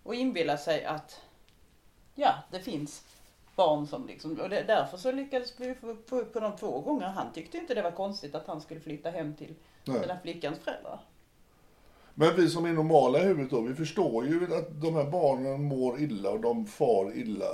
Och 0.03 0.15
inbilla 0.15 0.57
sig 0.57 0.85
att, 0.85 1.21
ja 2.15 2.35
det 2.51 2.61
finns 2.61 3.05
barn 3.57 3.87
som 3.87 4.07
liksom, 4.07 4.41
och 4.41 4.49
det, 4.49 4.65
därför 4.67 4.97
så 4.97 5.13
lyckades 5.13 5.55
vi 5.57 5.75
få 5.75 5.97
få 6.07 6.21
upp 6.21 6.33
på 6.33 6.41
de 6.41 6.57
två 6.57 6.81
gånger. 6.81 7.07
Han 7.07 7.33
tyckte 7.33 7.59
inte 7.59 7.75
det 7.75 7.83
var 7.83 7.91
konstigt 7.91 8.35
att 8.35 8.47
han 8.47 8.61
skulle 8.61 8.81
flytta 8.81 9.11
hem 9.11 9.35
till 9.35 9.55
Nej. 9.85 10.01
den 10.01 10.11
här 10.11 10.19
flickans 10.23 10.59
föräldrar. 10.59 11.01
Men 12.15 12.37
vi 12.37 12.49
som 12.49 12.65
är 12.65 12.73
normala 12.73 13.19
i 13.19 13.23
huvudet 13.23 13.51
då, 13.51 13.61
vi 13.61 13.75
förstår 13.75 14.27
ju 14.27 14.45
att 14.55 14.81
de 14.81 14.95
här 14.95 15.11
barnen 15.11 15.63
mår 15.65 16.01
illa 16.01 16.31
och 16.31 16.41
de 16.41 16.67
far 16.67 17.17
illa. 17.17 17.51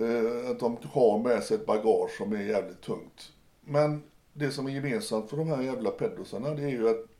Eh, 0.00 0.50
att 0.50 0.60
de 0.60 0.78
har 0.92 1.18
med 1.18 1.42
sig 1.42 1.56
ett 1.56 1.66
bagage 1.66 2.10
som 2.18 2.32
är 2.32 2.42
jävligt 2.42 2.80
tungt. 2.80 3.32
Men 3.60 4.02
det 4.32 4.50
som 4.50 4.66
är 4.66 4.70
gemensamt 4.70 5.30
för 5.30 5.36
de 5.36 5.48
här 5.48 5.62
jävla 5.62 5.90
pedosarna 5.90 6.50
det 6.50 6.62
är 6.62 6.68
ju 6.68 6.88
att 6.88 7.15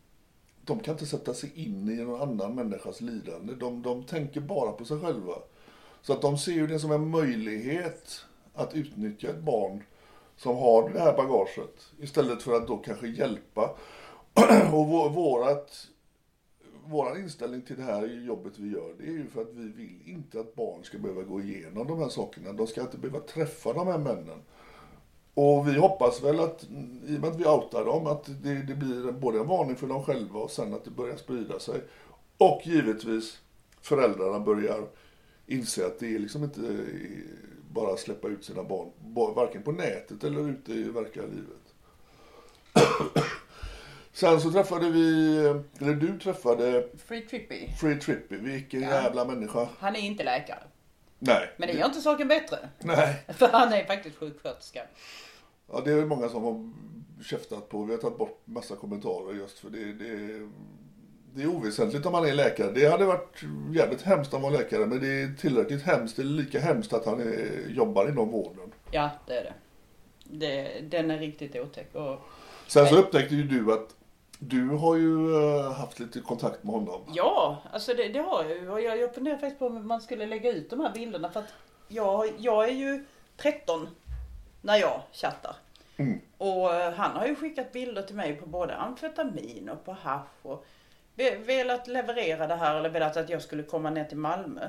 de 0.67 0.81
kan 0.81 0.95
inte 0.95 1.07
sätta 1.07 1.35
sig 1.35 1.53
in 1.55 1.89
i 1.89 1.97
någon 1.97 2.23
annan 2.23 2.55
människas 2.55 3.01
lidande. 3.01 3.55
De, 3.55 3.83
de 3.83 4.05
tänker 4.05 4.41
bara 4.41 4.73
på 4.73 4.85
sig 4.85 5.01
själva. 5.01 5.35
Så 6.03 6.13
att 6.13 6.23
de 6.23 6.39
ser 6.39 6.53
ju 6.53 6.67
det 6.67 6.79
som 6.79 6.93
en 6.93 7.11
möjlighet 7.11 8.25
att 8.55 8.75
utnyttja 8.75 9.29
ett 9.29 9.43
barn 9.43 9.83
som 10.37 10.57
har 10.57 10.89
det 10.89 11.01
här 11.01 11.17
bagaget. 11.17 11.93
Istället 11.99 12.43
för 12.43 12.57
att 12.57 12.67
då 12.67 12.77
kanske 12.77 13.09
hjälpa. 13.09 13.77
Och 14.73 15.15
vårat, 15.15 15.89
våran 16.87 17.17
inställning 17.17 17.63
till 17.63 17.77
det 17.77 17.83
här 17.83 18.07
jobbet 18.07 18.59
vi 18.59 18.73
gör, 18.73 18.95
det 18.99 19.05
är 19.05 19.13
ju 19.13 19.27
för 19.27 19.43
att 19.43 19.53
vi 19.53 19.69
vill 19.69 20.01
inte 20.05 20.41
att 20.41 20.55
barn 20.55 20.85
ska 20.85 20.99
behöva 20.99 21.23
gå 21.23 21.41
igenom 21.41 21.87
de 21.87 21.99
här 21.99 22.09
sakerna. 22.09 22.53
De 22.53 22.67
ska 22.67 22.81
inte 22.81 22.99
behöva 22.99 23.21
träffa 23.21 23.73
de 23.73 23.87
här 23.87 23.99
männen. 23.99 24.43
Och 25.39 25.69
vi 25.69 25.79
hoppas 25.79 26.23
väl 26.23 26.41
att, 26.41 26.65
i 27.07 27.17
och 27.17 27.21
med 27.21 27.25
att 27.31 27.37
vi 27.41 27.45
outar 27.47 27.85
dem, 27.85 28.07
att 28.07 28.25
det, 28.43 28.55
det 28.55 28.75
blir 28.75 29.13
både 29.13 29.39
en 29.39 29.47
varning 29.47 29.77
för 29.77 29.87
dem 29.87 30.05
själva 30.05 30.41
och 30.41 30.51
sen 30.51 30.75
att 30.75 30.85
det 30.85 30.91
börjar 30.91 31.17
sprida 31.17 31.59
sig. 31.59 31.81
Och 32.39 32.61
givetvis 32.65 33.39
föräldrarna 33.81 34.41
börjar 34.41 34.87
inse 35.47 35.87
att 35.87 35.99
det 35.99 36.15
är 36.15 36.19
liksom 36.19 36.45
inte 36.45 36.61
eh, 36.61 36.71
bara 37.71 37.93
att 37.93 38.01
släppa 38.01 38.29
ut 38.29 38.45
sina 38.45 38.63
barn, 38.63 38.89
ba- 39.01 39.33
varken 39.33 39.63
på 39.63 39.73
nätet 39.73 40.25
eller 40.25 40.49
ute 40.51 40.73
i 40.73 40.83
verkliga 40.83 41.27
livet. 41.27 41.67
Sen 44.13 44.41
så 44.41 44.53
träffade 44.53 44.91
vi, 44.91 45.37
eller 45.81 45.95
du 45.95 46.19
träffade 46.19 46.89
Free 47.07 47.21
Trippy. 47.21 47.69
Free 47.81 47.97
Trippy, 48.01 48.37
vilken 48.37 48.81
Ja. 48.83 48.89
jävla 48.89 49.25
människa. 49.25 49.69
Han 49.79 49.97
är 49.97 50.01
inte 50.01 50.25
läkare. 50.25 50.63
Nej. 51.19 51.51
Men 51.57 51.69
det 51.69 51.75
gör 51.75 51.87
inte 51.87 52.01
saken 52.01 52.29
bättre. 52.29 52.59
Nej. 52.79 53.25
För 53.39 53.49
han 53.49 53.73
är 53.73 53.85
faktiskt 53.85 54.17
sjuksköterska. 54.17 54.83
Ja, 55.73 55.83
det 55.85 55.93
är 55.93 56.07
många 56.07 56.29
som 56.29 56.45
har 56.45 56.71
käftat 57.25 57.69
på. 57.69 57.85
Vi 57.85 57.93
har 57.93 57.99
tagit 58.01 58.19
bort 58.19 58.41
massa 58.45 58.77
kommentarer 58.77 59.35
just 59.35 59.59
för 59.59 59.71
det, 59.71 59.93
det, 59.93 60.41
det 61.35 61.43
är 61.43 61.47
oväsentligt 61.47 62.07
om 62.07 62.13
man 62.13 62.25
är 62.29 62.35
läkare. 62.35 62.73
Det 62.73 62.87
hade 62.91 63.05
varit 63.05 63.43
jävligt 63.73 64.03
hemskt 64.03 64.35
om 64.35 64.43
man 64.43 64.53
var 64.53 64.59
läkare, 64.59 64.87
men 64.87 65.01
det 65.01 65.09
är 65.09 65.35
tillräckligt 65.41 65.83
hemskt. 65.83 66.17
Det 66.17 66.23
är 66.23 66.25
lika 66.25 66.61
hemskt 66.61 66.93
att 66.93 67.07
han 67.07 67.21
är, 67.21 67.69
jobbar 67.69 68.09
inom 68.09 68.31
vården. 68.31 68.73
Ja, 68.91 69.11
det 69.27 69.39
är 69.39 69.45
det. 69.45 69.55
det 70.25 70.81
den 70.81 71.11
är 71.11 71.19
riktigt 71.19 71.57
otäck. 71.57 71.95
Och, 71.95 72.21
Sen 72.67 72.87
så 72.87 72.97
upptäckte 72.97 73.35
ju 73.35 73.43
du 73.43 73.73
att 73.73 73.95
du 74.39 74.69
har 74.69 74.97
ju 74.97 75.35
eh, 75.35 75.73
haft 75.73 76.01
lite 76.01 76.21
kontakt 76.21 76.65
med 76.65 76.75
honom. 76.75 77.01
ja, 77.15 77.63
alltså 77.73 77.95
det, 77.95 78.09
det 78.09 78.19
har 78.19 78.45
jag 78.45 78.59
ju. 78.59 78.71
Och 78.71 78.81
jag, 78.81 78.99
jag 78.99 79.15
funderar 79.15 79.37
faktiskt 79.37 79.59
på 79.59 79.67
om 79.67 79.89
man 79.89 80.01
skulle 80.01 80.27
lägga 80.27 80.53
ut 80.53 80.71
de 80.71 80.81
här 80.81 80.93
bilderna. 80.95 81.31
För 81.31 81.41
att 81.41 81.53
jag, 81.89 82.33
jag 82.39 82.69
är 82.69 82.73
ju 82.73 83.05
13 83.37 83.89
när 84.67 84.77
jag 84.77 85.03
chattar. 85.13 85.57
Mm. 85.97 86.21
Och 86.39 86.75
eh, 86.75 86.93
han 86.93 87.17
har 87.17 87.27
ju 87.27 87.37
skickat 87.37 87.73
bilder 87.73 88.03
till 88.03 88.17
mig 88.17 88.35
på 88.37 88.47
både 88.47 88.77
amfetamin 88.77 89.69
och 89.69 89.85
på 89.85 89.93
hasch. 89.93 90.29
Och 90.43 90.67
ve- 91.15 91.37
velat 91.37 91.87
leverera 91.87 92.47
det 92.47 92.55
här 92.57 92.75
eller 92.75 92.89
velat 92.89 93.17
att 93.17 93.29
jag 93.31 93.43
skulle 93.43 93.63
komma 93.63 93.91
ner 93.91 94.05
till 94.05 94.17
Malmö. 94.19 94.69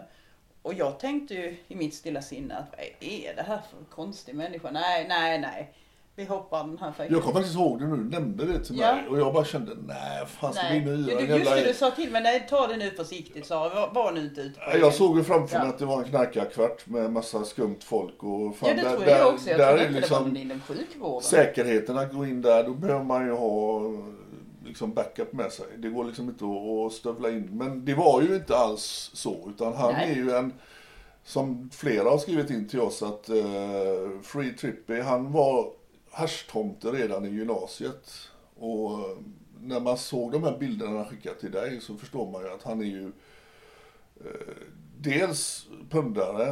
Och 0.62 0.74
jag 0.74 1.00
tänkte 1.00 1.34
ju 1.34 1.58
i 1.68 1.76
mitt 1.76 1.96
stilla 1.96 2.22
sinne 2.22 2.56
att 2.56 2.72
vad 2.72 2.86
är 3.00 3.36
det 3.36 3.42
här 3.42 3.58
för 3.70 3.96
konstig 3.96 4.36
människa? 4.36 4.72
Nej, 4.72 5.06
nej, 5.08 5.40
nej. 5.40 5.74
Vi 6.20 6.26
hoppar 6.26 6.64
den 6.64 6.78
här 6.78 6.92
faktiskt. 6.92 7.12
Jag 7.12 7.22
kommer 7.22 7.34
faktiskt 7.34 7.56
ihåg 7.56 7.80
det 7.80 7.88
nu, 7.88 7.96
du 7.98 8.04
nämnde 8.10 8.46
det 8.46 8.60
till 8.60 8.80
Ja. 8.80 8.96
mig. 8.96 9.08
Och 9.08 9.20
jag 9.20 9.34
bara 9.34 9.46
kände, 9.46 9.72
nej, 9.88 10.26
fan 10.26 10.54
ska 10.54 10.64
Nej, 10.64 10.80
vi 10.80 10.86
in 10.86 10.92
och 10.94 10.98
du, 10.98 11.12
göra 11.12 11.20
en 11.22 11.28
just 11.28 11.46
jävla... 11.50 11.56
det 11.62 11.68
du 11.68 11.74
sa 11.74 11.92
till 11.92 12.12
mig, 12.12 12.22
nej 12.24 12.48
ta 12.50 12.68
det 12.68 12.78
nu 12.78 12.92
försiktigt 12.92 13.46
Sara, 13.46 13.70
var, 13.76 13.92
var 13.94 14.12
nu 14.12 14.22
inte 14.22 14.42
ute 14.42 14.60
på 14.60 14.70
Nej, 14.70 14.80
Jag 14.80 14.94
såg 14.94 15.18
ju 15.18 15.24
framför 15.24 15.56
Ja. 15.56 15.62
mig 15.62 15.70
att 15.70 15.80
det 15.80 15.86
var 15.86 15.98
en 16.04 16.10
knarkarkvart 16.10 16.88
med 16.88 17.12
massa 17.12 17.44
skumt 17.46 17.78
folk 17.84 18.24
och 18.24 18.56
fan, 18.56 18.70
Ja 18.70 18.76
det 18.84 18.90
tror 18.90 19.06
jag 19.08 19.34
också, 19.34 19.50
jag 19.50 19.60
där 19.60 19.68
trodde 19.68 19.84
är 19.84 19.88
inte 19.88 20.00
liksom 20.00 20.24
det 20.26 20.32
var 20.32 20.38
inom 20.42 20.60
sjukvården. 20.62 21.22
säkerheten 21.22 21.98
att 21.98 22.14
gå 22.14 22.26
in 22.26 22.42
där, 22.42 22.64
då 22.64 22.74
behöver 22.74 23.04
man 23.04 23.26
ju 23.26 23.32
ha 23.34 23.82
liksom 24.66 24.94
backup 24.94 25.34
med 25.34 25.52
sig. 25.52 25.66
Det 25.78 25.90
går 25.90 26.04
liksom 26.06 26.30
inte 26.30 26.46
att, 26.46 26.86
att 26.88 26.94
stövla 26.94 27.30
in. 27.30 27.50
Men 27.52 27.86
det 27.86 27.94
var 27.94 28.22
ju 28.22 28.36
inte 28.36 28.58
alls 28.58 29.12
så. 29.14 29.50
Utan 29.56 29.74
han 29.74 29.94
Nej. 29.94 30.12
är 30.12 30.16
ju 30.16 30.32
en, 30.32 30.54
som 31.24 31.70
flera 31.74 32.10
har 32.10 32.18
skrivit 32.18 32.50
in 32.50 32.68
till 32.68 32.80
oss, 32.82 33.04
att 33.04 33.30
eh, 33.30 33.36
Free 34.24 34.54
Trippy, 34.54 35.02
han 35.02 35.32
var 35.32 35.68
haschtomte 36.18 36.88
redan 36.88 37.26
i 37.26 37.30
gymnasiet. 37.30 38.30
Och 38.56 38.92
eh, 38.92 39.18
när 39.62 39.80
man 39.80 39.98
såg 39.98 40.32
de 40.32 40.44
här 40.44 40.58
bilderna 40.58 40.98
han 40.98 41.06
skickade 41.06 41.40
till 41.40 41.52
dig 41.52 41.82
så 41.82 41.98
förstår 41.98 42.32
man 42.32 42.42
ju 42.42 42.50
att 42.50 42.64
han 42.64 42.82
är 42.82 42.86
ju 42.86 43.12
eh, 44.26 44.56
dels 44.98 45.68
pundare, 45.90 46.50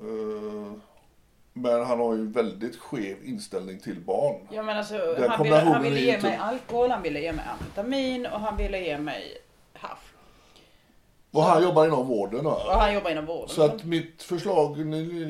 eh, 0.00 0.72
men 1.52 1.86
han 1.86 1.98
har 1.98 2.14
ju 2.14 2.26
väldigt 2.32 2.76
skev 2.76 3.24
inställning 3.24 3.78
till 3.78 4.00
barn. 4.00 4.48
Ja 4.52 4.62
men 4.62 4.76
alltså, 4.76 5.16
han 5.28 5.42
ville, 5.42 5.56
han 5.56 5.82
ville 5.82 6.00
ge 6.00 6.20
mig 6.20 6.36
alkohol, 6.36 6.90
han 6.90 7.02
ville 7.02 7.20
ge 7.20 7.32
mig 7.32 7.44
amfetamin 7.52 8.26
och 8.26 8.40
han 8.40 8.56
ville 8.56 8.78
ge 8.80 8.98
mig 8.98 9.36
hasch. 9.72 10.09
Och 11.32 11.42
han 11.42 11.62
jobbar 11.62 11.86
inom 11.86 12.06
vården. 12.06 12.46
Och 12.46 12.52
Va? 12.52 12.76
han 12.80 12.94
jobbar 12.94 13.10
inom 13.10 13.26
vården. 13.26 13.48
Så 13.48 13.62
att 13.62 13.84
mitt 13.84 14.22
förslag, 14.22 14.78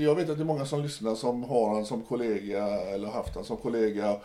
jag 0.01 0.15
vet 0.15 0.31
att 0.31 0.37
det 0.37 0.43
är 0.43 0.45
många 0.45 0.67
som 0.67 0.83
lyssnar 0.83 1.15
som 1.15 1.45
har 1.45 1.75
han 1.75 1.85
som 1.87 2.03
kollega 2.03 2.65
eller 2.67 3.09
haft 3.09 3.35
han 3.35 3.45
som 3.45 3.57
kollega. 3.57 4.17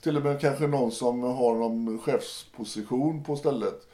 Till 0.00 0.16
och 0.16 0.22
med 0.22 0.40
kanske 0.40 0.66
någon 0.66 0.92
som 0.92 1.22
har 1.22 1.54
någon 1.54 1.98
chefsposition 1.98 3.24
på 3.24 3.36
stället. 3.36 3.86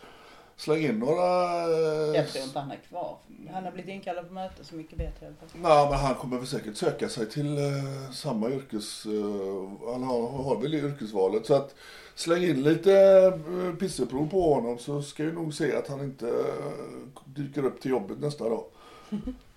Släng 0.56 0.82
in 0.84 0.98
några... 0.98 1.62
eh, 1.62 2.14
Jag 2.16 2.28
tror 2.28 2.44
inte 2.44 2.58
han 2.60 2.70
är 2.70 2.78
kvar. 2.88 3.16
Han 3.52 3.64
har 3.64 3.70
blivit 3.72 3.90
inkallad 3.90 4.28
på 4.28 4.34
möte, 4.34 4.64
så 4.64 4.74
mycket 4.74 4.98
vet 5.00 5.14
jag. 5.20 5.30
inte. 5.30 5.44
Nej, 5.54 5.90
men 5.90 5.98
han 5.98 6.14
kommer 6.14 6.36
väl 6.38 6.46
säkert 6.46 6.76
söka 6.76 7.08
sig 7.08 7.30
till 7.30 7.56
eh, 7.58 8.10
samma 8.12 8.50
yrkes... 8.50 9.06
Eh, 9.06 9.90
han 9.92 10.02
har, 10.02 10.28
har 10.28 10.56
väl 10.62 10.74
yrkesvalet. 10.74 11.46
Så 11.46 11.54
att 11.54 11.74
släng 12.16 12.42
in 12.42 12.62
lite 12.62 12.92
eh, 13.66 13.74
pisseprov 13.78 14.30
på 14.30 14.54
honom 14.54 14.78
så 14.78 15.02
ska 15.02 15.24
vi 15.24 15.32
nog 15.32 15.54
se 15.54 15.76
att 15.76 15.88
han 15.88 16.00
inte 16.00 16.28
eh, 16.28 17.22
dyker 17.24 17.64
upp 17.64 17.80
till 17.80 17.90
jobbet 17.90 18.18
nästa 18.20 18.48
dag. 18.48 18.64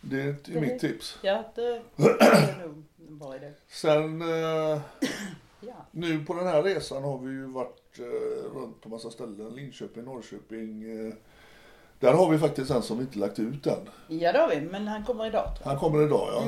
Det 0.02 0.22
är 0.22 0.36
Det- 0.46 0.62
mitt 0.62 0.80
tips. 0.80 1.18
Ja, 1.22 1.44
det 1.56 1.82
det 1.96 2.04
är 2.22 2.68
nog 2.68 2.84
en 3.08 3.18
bra 3.18 3.36
idé. 3.36 3.52
Sen 3.68 4.22
eh, 4.22 4.82
Ja. 5.62 5.74
nu 5.92 6.24
på 6.26 6.34
den 6.34 6.48
här 6.48 6.64
resan 6.64 7.04
har 7.04 7.18
vi 7.18 7.32
ju 7.32 7.46
varit 7.46 8.00
eh, 8.00 8.58
runt 8.60 8.82
på 8.82 8.90
massa 8.90 9.10
ställen. 9.10 9.54
Linköping, 9.56 10.04
Norrköping. 10.04 10.84
Eh, 11.08 11.14
där 12.00 12.14
har 12.14 12.30
vi 12.32 12.38
faktiskt 12.38 12.72
en 12.72 12.82
som 12.82 12.98
vi 12.98 13.04
inte 13.04 13.20
lagt 13.20 13.40
ut 13.40 13.68
än. 13.68 13.90
ja, 14.08 14.32
det 14.32 14.40
har 14.40 14.50
vi. 14.50 14.62
Men 14.62 14.88
han 14.88 15.06
kommer 15.06 15.28
idag. 15.28 15.48
Han 15.64 15.78
kommer 15.80 16.06
idag 16.06 16.30
ja. 16.34 16.44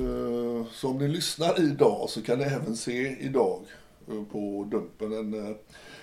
Eh, 0.00 0.66
Så 0.72 0.88
om 0.88 0.98
ni 0.98 1.08
lyssnar 1.08 1.60
idag 1.60 2.10
så 2.10 2.22
kan 2.22 2.38
ni 2.38 2.44
även 2.44 2.76
se 2.76 2.92
idag 3.20 3.60
på 4.06 4.66
Dumpen. 4.70 5.12
En, 5.12 5.46
eh, 5.46 5.56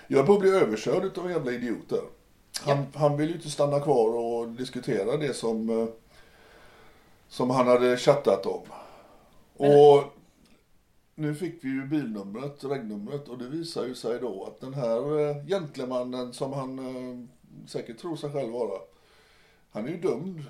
jag 0.07 0.29
att 0.29 0.39
bli 0.39 0.49
överkörd 0.49 1.05
utav 1.05 1.31
jävla 1.31 1.51
idioter. 1.51 2.01
Han, 2.61 2.85
han 2.93 3.17
vill 3.17 3.29
ju 3.29 3.35
inte 3.35 3.49
stanna 3.49 3.79
kvar 3.79 4.15
och 4.15 4.47
diskutera 4.47 5.17
det 5.17 5.33
som, 5.33 5.69
eh, 5.69 5.87
som 7.27 7.49
han 7.49 7.67
hade 7.67 7.97
chattat 7.97 8.45
om. 8.45 8.61
Och 9.53 10.03
nu 11.15 11.35
fick 11.35 11.63
vi 11.63 11.69
ju 11.69 11.85
bilnumret, 11.85 12.63
regnumret 12.63 13.27
och 13.27 13.37
det 13.37 13.49
visar 13.49 13.85
ju 13.85 13.95
sig 13.95 14.19
då 14.19 14.45
att 14.45 14.61
den 14.61 14.73
här 14.73 15.19
eh, 15.19 15.45
gentlemannen 15.45 16.33
som 16.33 16.53
han 16.53 17.29
säkert 17.67 17.99
tror 17.99 18.15
sig 18.15 18.31
själv 18.31 18.53
vara. 18.53 18.79
Han 19.71 19.85
är 19.85 19.89
ju 19.89 19.97
dömd 19.97 20.43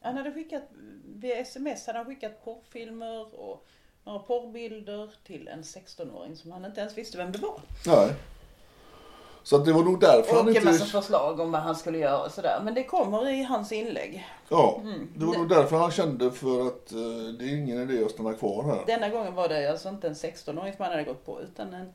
Han 0.00 0.16
hade 0.16 0.32
skickat, 0.32 0.62
via 1.04 1.36
sms 1.36 1.86
hade 1.86 1.98
han 1.98 2.06
skickat 2.06 2.44
porrfilmer 2.44 3.40
och 3.40 3.66
några 4.04 4.18
porrbilder 4.18 5.10
till 5.26 5.48
en 5.48 5.62
16-åring 5.62 6.36
som 6.36 6.52
han 6.52 6.64
inte 6.64 6.80
ens 6.80 6.98
visste 6.98 7.18
vem 7.18 7.32
det 7.32 7.38
var. 7.38 7.60
Nej. 7.86 8.14
Så 9.42 9.56
att 9.56 9.64
det 9.64 9.72
var 9.72 9.82
nog 9.82 10.00
därför 10.00 10.32
han 10.36 10.44
Och 10.44 10.50
en 10.50 10.56
inte... 10.56 10.64
massa 10.68 10.84
förslag 10.84 11.40
om 11.40 11.52
vad 11.52 11.60
han 11.60 11.76
skulle 11.76 11.98
göra 11.98 12.24
och 12.24 12.32
sådär. 12.32 12.60
Men 12.64 12.74
det 12.74 12.84
kommer 12.84 13.28
i 13.28 13.42
hans 13.42 13.72
inlägg. 13.72 14.26
Ja, 14.48 14.78
Mm. 14.82 15.08
det 15.16 15.24
var 15.24 15.34
nog 15.34 15.48
därför 15.48 15.76
han 15.76 15.90
kände 15.90 16.30
för 16.30 16.66
att 16.66 16.92
eh, 16.92 16.98
det 17.38 17.44
är 17.44 17.56
ingen 17.56 17.90
idé 17.90 18.04
att 18.04 18.10
stanna 18.10 18.32
kvar 18.34 18.62
här. 18.64 18.82
Denna 18.86 19.08
gången 19.08 19.34
var 19.34 19.48
det 19.48 19.70
alltså 19.70 19.88
inte 19.88 20.08
en 20.08 20.14
16-åring 20.14 20.72
som 20.76 20.82
han 20.84 20.90
hade 20.92 21.04
gått 21.04 21.26
på 21.26 21.40
utan 21.42 21.74
en 21.74 21.92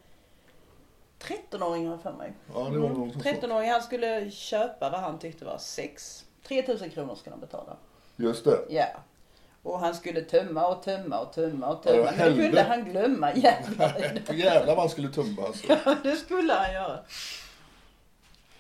13-åring 1.21 1.85
har 1.85 1.93
jag 1.93 2.01
för 2.01 2.13
mig. 2.13 2.33
Ja, 2.53 2.59
det 2.69 2.79
var 2.79 2.89
så. 2.89 3.19
13-åring, 3.19 3.71
han 3.71 3.81
skulle 3.81 4.31
köpa 4.31 4.89
vad 4.89 4.99
han 4.99 5.19
tyckte 5.19 5.45
var 5.45 5.57
sex. 5.57 6.25
3000 6.47 6.89
kronor 6.89 7.15
skulle 7.15 7.33
han 7.33 7.39
betala. 7.41 7.77
Just 8.15 8.45
det. 8.45 8.59
Ja. 8.69 8.85
Och 9.65 9.79
han 9.79 9.95
skulle 9.95 10.21
tömma 10.21 10.67
och 10.67 10.83
tömma 10.83 11.19
och 11.19 11.33
tömma 11.33 11.67
och 11.67 11.83
tömma. 11.83 12.11
Men 12.17 12.37
det 12.37 12.43
kunde 12.43 12.61
han 12.61 12.83
glömma. 12.83 13.35
Jävlar. 13.35 14.21
Jävlar 14.33 14.65
vad 14.65 14.77
han 14.77 14.89
skulle 14.89 15.09
tumma 15.09 15.45
alltså. 15.45 15.65
Ja, 15.85 15.95
det 16.03 16.15
skulle 16.15 16.53
han 16.53 16.73
göra. 16.73 16.99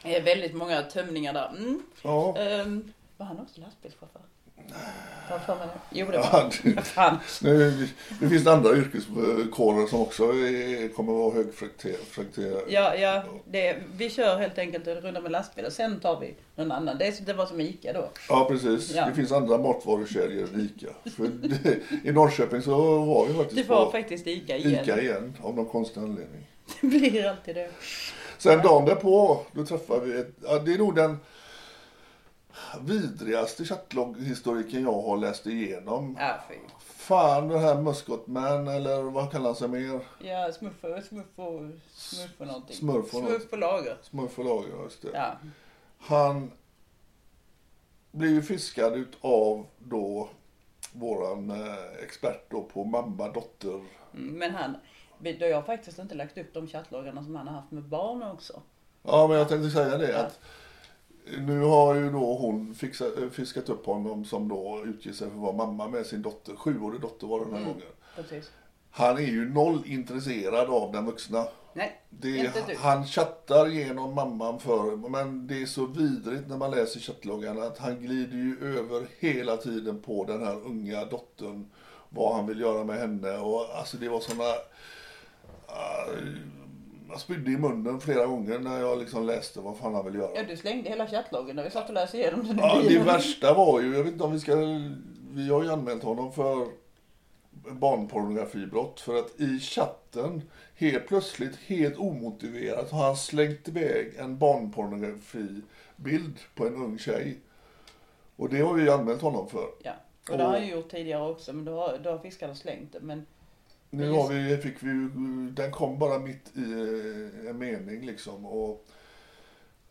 Det 0.03 0.15
är 0.15 0.21
väldigt 0.21 0.53
många 0.55 0.81
tömningar 0.81 1.33
där. 1.33 1.47
Mm. 1.47 1.83
Ja. 2.01 2.37
Ehm, 2.37 2.93
var 3.17 3.25
han 3.25 3.39
också 3.39 3.61
lastbilschaufför? 3.61 4.21
Det? 4.55 5.69
Jo, 5.91 6.05
det 6.11 6.17
var 6.17 6.25
Ja, 6.33 6.49
det, 6.63 6.81
Fan. 6.85 7.17
nu, 7.41 7.87
det 8.21 8.29
finns 8.29 8.47
andra 8.47 8.69
yrkeskårer 8.75 9.87
som 9.87 10.01
också 10.01 10.23
är, 10.23 10.93
kommer 10.93 11.13
att 11.13 11.19
vara 11.19 11.33
högfrekterade. 11.33 12.61
Ja, 12.67 12.95
ja 12.95 13.23
det, 13.45 13.75
vi 13.97 14.09
kör 14.09 14.37
helt 14.37 14.57
enkelt 14.57 14.87
en 14.87 14.95
runda 15.01 15.21
med 15.21 15.31
lastbil 15.31 15.65
och 15.65 15.71
sen 15.73 15.99
tar 15.99 16.19
vi 16.19 16.35
någon 16.55 16.71
annan. 16.71 16.97
Det, 16.97 17.07
är- 17.07 17.25
det 17.25 17.33
var 17.33 17.45
som 17.45 17.61
Ica 17.61 17.93
då. 17.93 18.09
Ja, 18.29 18.45
precis. 18.49 18.91
Ja. 18.95 19.05
Det 19.05 19.13
finns 19.13 19.31
andra 19.31 19.57
matvarukedjor 19.57 20.49
än 20.53 20.59
Ica. 20.75 21.11
För 21.17 21.27
det, 21.27 21.79
I 22.09 22.11
Norrköping 22.11 22.61
så 22.61 22.99
var 23.05 23.25
vi 23.27 23.33
faktiskt 23.33 23.55
Det 23.67 23.69
var 23.73 23.85
på 23.85 23.91
faktiskt 23.91 24.27
Ica 24.27 24.55
igen. 24.57 24.83
Ica 24.83 25.01
igen 25.01 25.33
av 25.41 25.55
någon 25.55 25.65
konstig 25.65 26.01
anledning. 26.01 26.47
Det 26.81 26.87
blir 26.87 27.25
alltid 27.29 27.55
det. 27.55 27.69
Sen 28.37 28.61
dagen 28.61 28.85
därpå, 28.85 29.41
då 29.51 29.65
träffade 29.65 30.05
vi 30.05 30.19
ett, 30.19 30.31
ja, 30.43 30.59
det 30.59 30.73
är 30.73 30.77
nog 30.77 30.95
den 30.95 31.17
vidrigaste 32.81 33.65
chattloghistoriken 33.65 34.83
jag 34.83 35.01
har 35.01 35.17
läst 35.17 35.47
igenom. 35.47 36.17
Ja, 36.19 36.35
fy. 36.49 36.55
Fan, 36.79 37.47
den 37.47 37.59
här 37.59 37.81
Muscotman 37.81 38.67
eller 38.67 39.01
vad 39.03 39.31
kallar 39.31 39.45
han 39.45 39.55
sig 39.55 39.67
mer? 39.67 39.99
Ja, 40.23 40.51
smuff 40.53 40.83
och, 40.83 41.03
smuff 41.03 41.25
och, 41.35 41.61
smuff 41.93 42.31
och 42.37 42.47
någonting. 42.47 42.75
Smurf 42.75 43.13
och 43.53 43.57
lager. 43.59 43.97
Smurf 44.01 44.39
och 44.39 44.45
lager, 44.45 44.83
just 44.83 45.01
det. 45.01 45.09
Ja. 45.13 45.31
Han 45.99 46.51
blev 48.11 48.29
ju 48.31 48.41
fiskad 48.41 48.93
utav 48.93 49.65
då 49.79 50.29
våran 50.93 51.51
eh, 51.51 52.03
expert 52.03 52.45
då 52.51 52.63
på 52.63 52.83
mamma 52.83 53.27
dotter. 53.29 53.73
Mm, 54.13 54.33
Men 54.37 54.51
han, 54.55 54.75
då 55.19 55.29
har 55.29 55.45
jag 55.45 55.65
faktiskt 55.65 55.99
inte 55.99 56.15
lagt 56.15 56.37
upp 56.37 56.53
de 56.53 56.67
chattloggarna 56.67 57.23
som 57.23 57.35
han 57.35 57.47
har 57.47 57.55
haft 57.55 57.71
med 57.71 57.83
barn 57.83 58.23
också. 58.23 58.61
Ja, 59.03 59.27
men 59.27 59.37
jag 59.37 59.49
tänkte 59.49 59.69
säga 59.69 59.97
det 59.97 60.11
Ja. 60.11 60.17
att 60.19 60.39
nu 61.39 61.61
har 61.61 61.95
ju 61.95 62.11
då 62.11 62.33
hon 62.35 62.75
fixat, 62.75 63.17
eh, 63.17 63.29
fiskat 63.29 63.69
upp 63.69 63.85
honom 63.85 64.25
som 64.25 64.47
då 64.47 64.83
utger 64.85 65.11
sig 65.11 65.29
för 65.29 65.35
att 65.35 65.41
vara 65.41 65.67
mamma 65.67 65.87
med 65.87 66.05
sin 66.05 66.21
dotter. 66.21 66.55
Sjuårig 66.55 67.01
dotter 67.01 67.27
var 67.27 67.39
den 67.39 67.53
här 67.53 67.61
gången. 67.61 67.81
Precis. 68.15 68.51
Han 68.91 69.17
är 69.17 69.21
ju 69.21 69.49
noll 69.49 69.83
intresserad 69.85 70.69
av 70.69 70.91
den 70.91 71.05
vuxna. 71.05 71.47
Nej, 71.73 72.01
Det, 72.09 72.37
inte 72.37 72.63
du. 72.67 72.75
han 72.75 73.05
chattar 73.05 73.67
genom 73.67 74.13
mamman 74.13 74.59
för 74.59 74.95
men 75.09 75.47
det 75.47 75.61
är 75.61 75.65
så 75.65 75.85
vidrigt 75.85 76.47
när 76.47 76.57
man 76.57 76.71
läser 76.71 76.99
chattloggarna 76.99 77.63
att 77.63 77.77
han 77.77 77.99
glider 77.99 78.37
ju 78.37 78.77
över 78.77 79.07
hela 79.19 79.57
tiden 79.57 80.01
på 80.01 80.25
den 80.25 80.43
här 80.43 80.55
unga 80.65 81.05
dottern. 81.05 81.71
Vad 82.09 82.35
han 82.35 82.47
vill 82.47 82.59
göra 82.59 82.83
med 82.83 82.97
henne 82.97 83.37
och 83.37 83.77
alltså 83.77 83.97
det 83.97 84.09
var 84.09 84.19
såna... 84.19 84.43
Uh, 84.43 86.35
jag 87.15 87.21
spydde 87.21 87.51
i 87.51 87.57
munnen 87.57 87.99
flera 87.99 88.25
gånger 88.25 88.59
när 88.59 88.79
jag 88.79 88.99
liksom 88.99 89.25
läste 89.25 89.59
vad 89.59 89.77
fan 89.77 89.95
han 89.95 90.05
vill 90.05 90.15
göra. 90.15 90.31
Ja, 90.35 90.43
du 90.47 90.57
slängde 90.57 90.89
hela 90.89 91.07
chattloggen 91.07 91.55
när 91.55 91.63
vi 91.63 91.69
satt 91.69 91.87
och 91.87 91.93
läste 91.93 92.17
igenom 92.17 92.47
den 92.47 92.57
Ja, 92.57 92.81
det 92.87 92.99
värsta 92.99 93.53
var 93.53 93.81
ju, 93.81 93.95
jag 93.95 94.03
vet 94.03 94.13
inte 94.13 94.23
om 94.23 94.31
vi 94.31 94.39
ska, 94.39 94.55
vi 95.31 95.49
har 95.49 95.63
ju 95.63 95.71
anmält 95.71 96.03
honom 96.03 96.33
för 96.33 96.67
barnpornografibrott 97.51 98.99
för 98.99 99.19
att 99.19 99.39
i 99.39 99.59
chatten 99.59 100.41
helt 100.75 101.07
plötsligt, 101.07 101.55
helt 101.55 101.97
omotiverat 101.97 102.91
har 102.91 103.05
han 103.05 103.17
slängt 103.17 103.67
iväg 103.67 104.13
en 104.17 104.37
barnpornografibild 104.37 106.39
på 106.55 106.67
en 106.67 106.75
ung 106.75 106.99
tjej. 106.99 107.39
Och 108.35 108.49
det 108.49 108.61
har 108.61 108.73
vi 108.73 108.83
ju 108.83 108.89
anmält 108.89 109.21
honom 109.21 109.49
för. 109.49 109.67
Ja, 109.83 109.93
och 110.31 110.37
det 110.37 110.43
har 110.43 110.57
jag 110.57 110.67
gjort 110.67 110.89
tidigare 110.89 111.29
också, 111.29 111.53
men 111.53 111.65
då 111.65 111.79
har, 111.79 111.97
då 112.03 112.09
har 112.09 112.19
fiskarna 112.19 112.55
slängt 112.55 112.93
det. 112.93 112.99
Men 113.01 113.25
Nu 113.95 114.11
har 114.11 114.27
vi, 114.27 114.57
fick 114.57 114.83
vi 114.83 115.09
den 115.51 115.71
kom 115.71 115.99
bara 115.99 116.19
mitt 116.19 116.51
i 116.55 116.71
eh, 116.71 117.49
en 117.49 117.57
mening 117.57 118.05
liksom. 118.05 118.45
Och 118.45 118.85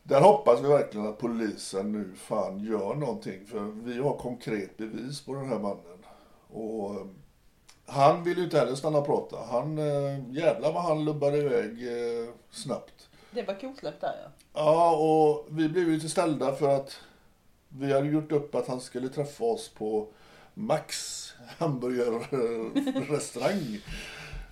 där 0.03 0.21
hoppas 0.21 0.61
vi 0.61 0.67
verkligen 0.67 1.07
att 1.07 1.17
polisen 1.17 1.91
nu 1.91 2.15
fan 2.15 2.59
gör 2.59 2.95
någonting. 2.95 3.45
För 3.45 3.59
vi 3.59 3.99
har 3.99 4.17
konkret 4.17 4.77
bevis 4.77 5.25
på 5.25 5.33
den 5.33 5.49
här 5.49 5.59
mannen. 5.59 6.05
Och 6.47 6.95
eh, 6.95 7.05
han 7.85 8.23
vill 8.23 8.37
ju 8.37 8.43
inte 8.43 8.59
heller 8.59 8.75
stanna 8.75 8.97
och 8.97 9.05
prata. 9.05 9.37
Han, 9.51 9.77
eh, 9.77 10.29
jävlar 10.29 10.73
vad 10.73 10.83
han 10.83 11.05
lubbade 11.05 11.37
iväg 11.37 11.77
snabbt. 12.51 13.09
det 13.31 13.43
var 13.43 13.59
kosläpp 13.59 14.01
där 14.01 14.15
ja. 14.23 14.29
Ja, 14.53 14.95
och 14.95 15.47
vi 15.49 15.69
blev 15.69 15.89
ju 15.89 15.99
till 15.99 16.09
ställda 16.09 16.55
för 16.55 16.69
att 16.69 16.99
vi 17.69 17.93
hade 17.93 18.07
gjort 18.07 18.31
upp 18.31 18.55
att 18.55 18.67
han 18.67 18.81
skulle 18.81 19.09
träffa 19.09 19.43
oss 19.43 19.69
på 19.69 20.07
Max 20.53 21.24
hamburgerrestaurang. 21.57 23.77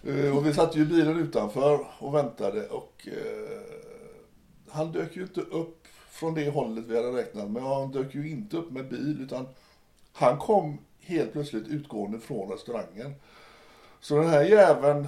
Eh, 0.03 0.38
och 0.38 0.47
vi 0.47 0.53
satt 0.53 0.75
ju 0.75 0.82
i 0.82 0.86
bilen 0.86 1.17
utanför 1.19 1.86
och 1.99 2.15
väntade 2.15 2.67
och 2.67 3.08
eh, 3.08 3.60
han 4.69 4.91
dök 4.91 5.15
ju 5.15 5.21
inte 5.21 5.41
upp 5.41 5.88
från 6.10 6.34
det 6.34 6.49
hållet 6.49 6.86
vi 6.88 6.95
hade 6.95 7.17
räknat 7.17 7.51
med. 7.51 7.63
Han 7.63 7.91
dök 7.91 8.15
ju 8.15 8.29
inte 8.29 8.58
upp 8.58 8.71
med 8.71 8.89
bil 8.89 9.17
utan 9.21 9.47
han 10.13 10.38
kom 10.38 10.77
helt 11.01 11.32
plötsligt 11.34 11.67
utgående 11.67 12.19
från 12.19 12.51
restaurangen. 12.51 13.13
Så 13.99 14.15
den 14.15 14.29
här 14.29 14.43
jäveln, 14.43 15.08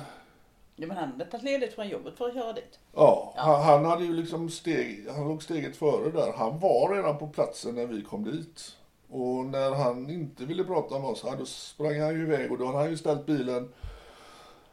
Ja, 0.75 0.87
men 0.87 0.97
han 0.97 1.11
hade 1.11 1.25
tagit 1.25 1.43
ledigt 1.43 1.73
från 1.73 1.89
jobbet 1.89 2.17
för 2.17 2.27
att 2.27 2.33
köra 2.33 2.53
dit. 2.53 2.79
ja, 2.93 3.33
Han, 3.37 3.61
han 3.63 3.85
hade 3.85 4.03
ju 4.03 4.13
liksom 4.13 4.49
steg, 4.49 5.07
han 5.15 5.27
låg 5.27 5.43
steget 5.43 5.77
före 5.77 6.11
där. 6.11 6.33
Han 6.37 6.59
var 6.59 6.95
redan 6.95 7.17
på 7.17 7.27
platsen 7.27 7.75
när 7.75 7.85
vi 7.85 8.01
kom 8.01 8.23
dit. 8.23 8.75
Och 9.15 9.45
när 9.45 9.75
han 9.75 10.09
inte 10.09 10.45
ville 10.45 10.63
prata 10.63 10.99
med 10.99 11.09
oss, 11.09 11.21
ja, 11.25 11.35
då 11.39 11.45
sprang 11.45 11.99
han 11.99 12.13
ju 12.13 12.21
iväg 12.21 12.51
och 12.51 12.57
då 12.57 12.65
hade 12.65 12.77
han 12.77 12.89
ju 12.89 12.97
ställt 12.97 13.25
bilen 13.25 13.73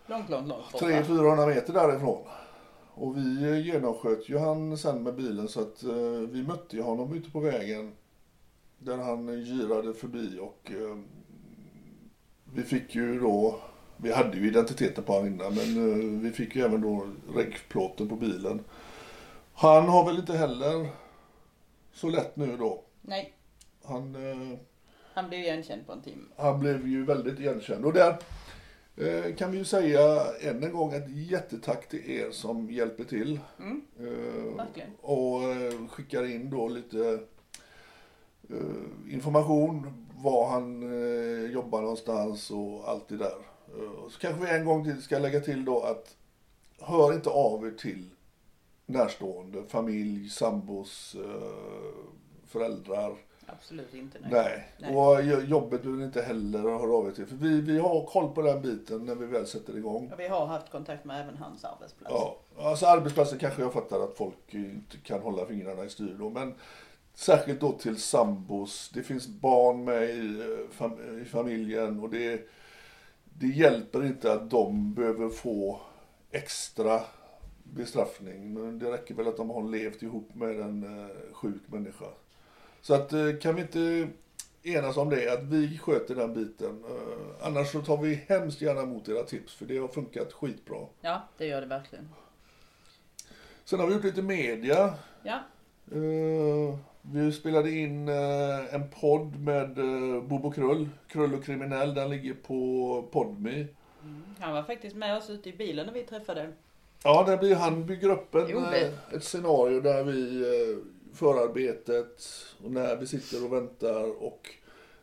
Långt, 0.07 0.31
långt, 0.31 0.49
långt 0.49 0.73
borta. 0.73 0.87
300-400 0.87 1.47
meter 1.47 1.73
därifrån. 1.73 2.27
Och 2.95 3.17
vi 3.17 3.61
genomsköt 3.61 4.29
ju 4.29 4.39
han 4.39 4.79
sen 4.79 5.03
med 5.03 5.15
bilen 5.15 5.49
så 5.49 5.61
att 5.61 5.83
eh, 5.83 5.93
vi 6.31 6.43
mötte 6.43 6.77
ju 6.77 6.83
honom 6.83 7.15
ute 7.15 7.31
på 7.31 7.41
vägen. 7.41 7.93
Där 8.79 8.97
han 8.97 9.45
girade 9.45 9.95
förbi 9.95 10.39
och 10.41 10.73
eh, 10.73 10.99
vi 12.55 12.63
fick 12.63 12.95
ju 12.95 13.21
då, 13.21 13.61
vi 13.97 14.13
hade 14.13 14.37
ju 14.37 14.49
identiteten 14.49 15.05
på 15.05 15.13
honom 15.13 15.27
innan 15.27 15.55
men 15.55 15.93
eh, 15.93 16.21
vi 16.21 16.31
fick 16.31 16.57
ju 16.57 16.63
även 16.63 16.81
då 16.81 17.07
regplåten 17.35 18.09
på 18.09 18.17
bilen. 18.17 18.65
Han 19.55 19.89
har 19.89 20.05
väl 20.05 20.19
inte 20.19 20.37
heller 20.37 20.89
så 21.93 22.09
lätt 22.09 22.37
nu 22.37 22.57
då. 22.57 22.83
Nej, 23.01 23.35
Han, 23.85 24.15
eh, 24.15 24.59
han 25.15 25.29
blev 25.29 25.41
igenkänd 25.41 25.87
på 25.87 25.93
en 25.93 26.03
timme. 26.03 26.25
han 26.37 26.61
blev 26.61 26.89
ju 26.89 27.05
väldigt 27.05 27.41
igenkänd. 27.41 27.85
Och 27.85 27.93
där 27.93 28.19
eh, 28.97 29.35
kan 29.35 29.53
vi 29.53 29.59
ju 29.59 29.65
säga 29.65 30.27
än 30.41 30.63
en 30.63 30.73
gång 30.73 30.93
ett 30.93 31.11
jättetack 31.11 31.89
till 31.89 32.11
er 32.11 32.31
som 32.31 32.71
hjälper 32.71 33.05
till. 33.05 33.41
Mm, 33.59 33.83
Eh, 33.99 34.85
och 35.01 35.41
skickar 35.91 36.25
in 36.25 36.51
då 36.51 36.69
lite 36.69 37.21
information, 39.11 40.07
var 40.17 40.49
han 40.49 40.83
jobbar 41.53 41.81
någonstans 41.81 42.51
och 42.51 42.89
allt 42.89 43.09
det 43.09 43.17
där. 43.17 43.35
Så 44.11 44.19
kanske 44.21 44.45
vi 44.45 44.51
en 44.51 44.65
gång 44.65 44.85
till 44.85 45.03
ska 45.03 45.19
lägga 45.19 45.41
till 45.41 45.65
då 45.65 45.81
att 45.81 46.17
hör 46.81 47.13
inte 47.15 47.31
av 47.31 47.67
er 47.67 47.71
till 47.71 48.11
närstående, 48.87 49.63
familj, 49.69 50.29
sambos, 50.29 51.17
föräldrar. 52.47 53.17
Absolut 53.53 53.95
inte. 53.95 54.19
Nej. 54.21 54.31
Nej. 54.33 54.65
Nej. 54.79 54.97
och 54.97 55.23
jo- 55.23 55.41
jobbet 55.41 55.85
ni 55.85 56.05
inte 56.05 56.23
heller 56.23 56.59
höra 56.59 56.93
av 56.97 57.09
er 57.09 57.13
till. 57.13 57.27
För 57.27 57.37
vi, 57.37 57.61
vi 57.61 57.79
har 57.79 58.07
koll 58.07 58.35
på 58.35 58.43
den 58.43 58.63
biten 58.63 59.05
när 59.05 59.15
vi 59.15 59.27
väl 59.27 59.47
sätter 59.47 59.77
igång. 59.77 60.11
Och 60.13 60.21
vi 60.21 60.29
har 60.29 60.47
haft 60.47 60.71
kontakt 60.71 61.05
med 61.05 61.21
även 61.21 61.37
hans 61.37 61.65
arbetsplats. 61.65 62.15
Ja, 62.15 62.37
alltså 62.59 62.87
arbetsplatsen 62.87 63.39
kanske 63.39 63.63
jag 63.63 63.73
fattar 63.73 64.01
att 64.05 64.15
folk 64.17 64.35
inte 64.55 64.97
kan 65.05 65.21
hålla 65.21 65.47
fingrarna 65.47 65.85
i 65.85 65.89
styr 65.91 66.17
då, 66.19 66.31
men 66.31 66.55
särskilt 67.15 67.61
då 67.61 67.73
till 67.73 67.97
sambos. 67.97 68.91
Det 68.95 69.03
finns 69.03 69.29
barn 69.29 69.85
med 69.85 70.03
i, 70.11 70.41
eh, 70.41 70.77
fam- 70.79 71.23
i 71.23 71.25
familjen 71.25 72.01
och 72.01 72.11
det, 72.11 72.49
det 73.39 73.47
hjälper 73.47 74.05
inte 74.07 74.33
att 74.33 74.51
de 74.51 74.95
behöver 74.95 75.29
få 75.29 75.81
extra 76.31 77.01
bestraffning. 77.65 78.55
Men 78.55 78.79
det 78.79 78.93
räcker 78.93 79.15
väl 79.15 79.29
att 79.29 79.37
de 79.37 79.51
har 79.51 79.63
levt 79.69 80.03
ihop 80.03 80.35
med 80.35 80.61
en 80.61 81.01
eh, 81.01 81.17
sjuk 81.33 81.63
människa. 81.67 82.05
Så 82.83 82.95
att 82.95 83.13
eh, 83.13 83.37
kan 83.43 83.55
vi 83.55 83.63
inte 83.63 84.09
enas 84.63 84.97
om 84.97 85.11
det, 85.11 85.33
att 85.33 85.43
vi 85.43 85.79
sköter 85.79 86.15
den 86.15 86.35
biten. 86.35 86.85
Eh, 86.85 87.47
annars 87.47 87.73
så 87.73 87.81
tar 87.81 87.97
vi 87.97 88.15
hemskt 88.15 88.61
gärna 88.61 88.83
emot 88.83 89.09
era 89.09 89.23
tips, 89.23 89.55
för 89.55 89.67
det 89.67 89.79
har 89.79 89.89
funkat 89.89 90.33
skitbra. 90.33 90.87
Ja, 91.01 91.29
det 91.39 91.47
gör 91.47 91.61
det 91.61 91.67
verkligen. 91.67 92.09
Sen 93.65 93.81
har 93.81 93.87
vi 93.87 93.95
gjort 93.95 94.05
lite 94.05 94.23
media. 94.23 94.95
Ja, 95.23 95.41
Eh, 95.93 96.79
vi 97.03 97.33
spelade 97.33 97.71
in 97.71 98.09
en 98.09 98.91
podd 99.01 99.37
med 99.41 99.75
Bobo 100.25 100.51
Krull, 100.51 100.89
Krull 101.09 101.35
och 101.35 101.45
kriminell. 101.45 101.95
Den 101.95 102.11
ligger 102.11 102.35
på 102.35 103.09
Podme. 103.13 103.67
han 104.39 104.53
var 104.53 104.63
faktiskt 104.63 104.97
med 104.97 105.17
oss 105.17 105.31
ute 105.31 105.49
i 105.49 105.53
bilen 105.53 105.87
när 105.87 105.93
vi 105.93 106.03
träffade. 106.03 106.53
Ja, 107.05 107.25
där 107.27 107.37
blir, 107.37 107.55
han 107.55 107.87
bygger 107.87 108.11
upp 108.11 108.35
en, 108.35 108.65
ett 109.13 109.25
scenario 109.25 109.81
där 109.81 110.05
vi 110.05 110.45
förarbetet 111.15 112.27
och 112.65 112.71
när 112.71 112.97
vi 112.97 113.07
sitter 113.07 113.45
och 113.45 113.53
väntar 113.53 114.23
och 114.23 114.51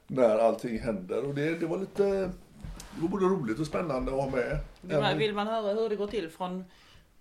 när 0.07 0.37
allting 0.37 0.79
händer. 0.79 1.25
Och 1.25 1.35
det, 1.35 1.59
det 1.59 1.65
var 1.65 1.77
lite, 1.77 2.03
det 2.95 3.01
var 3.01 3.07
både 3.07 3.25
roligt 3.25 3.59
och 3.59 3.67
spännande 3.67 4.11
att 4.11 4.17
ha 4.23 4.29
med. 4.29 4.59
Vill 4.81 4.99
man, 4.99 5.17
vill 5.17 5.33
man 5.33 5.47
höra 5.47 5.73
hur 5.73 5.89
det 5.89 5.95
går 5.95 6.07
till 6.07 6.29
från, 6.29 6.65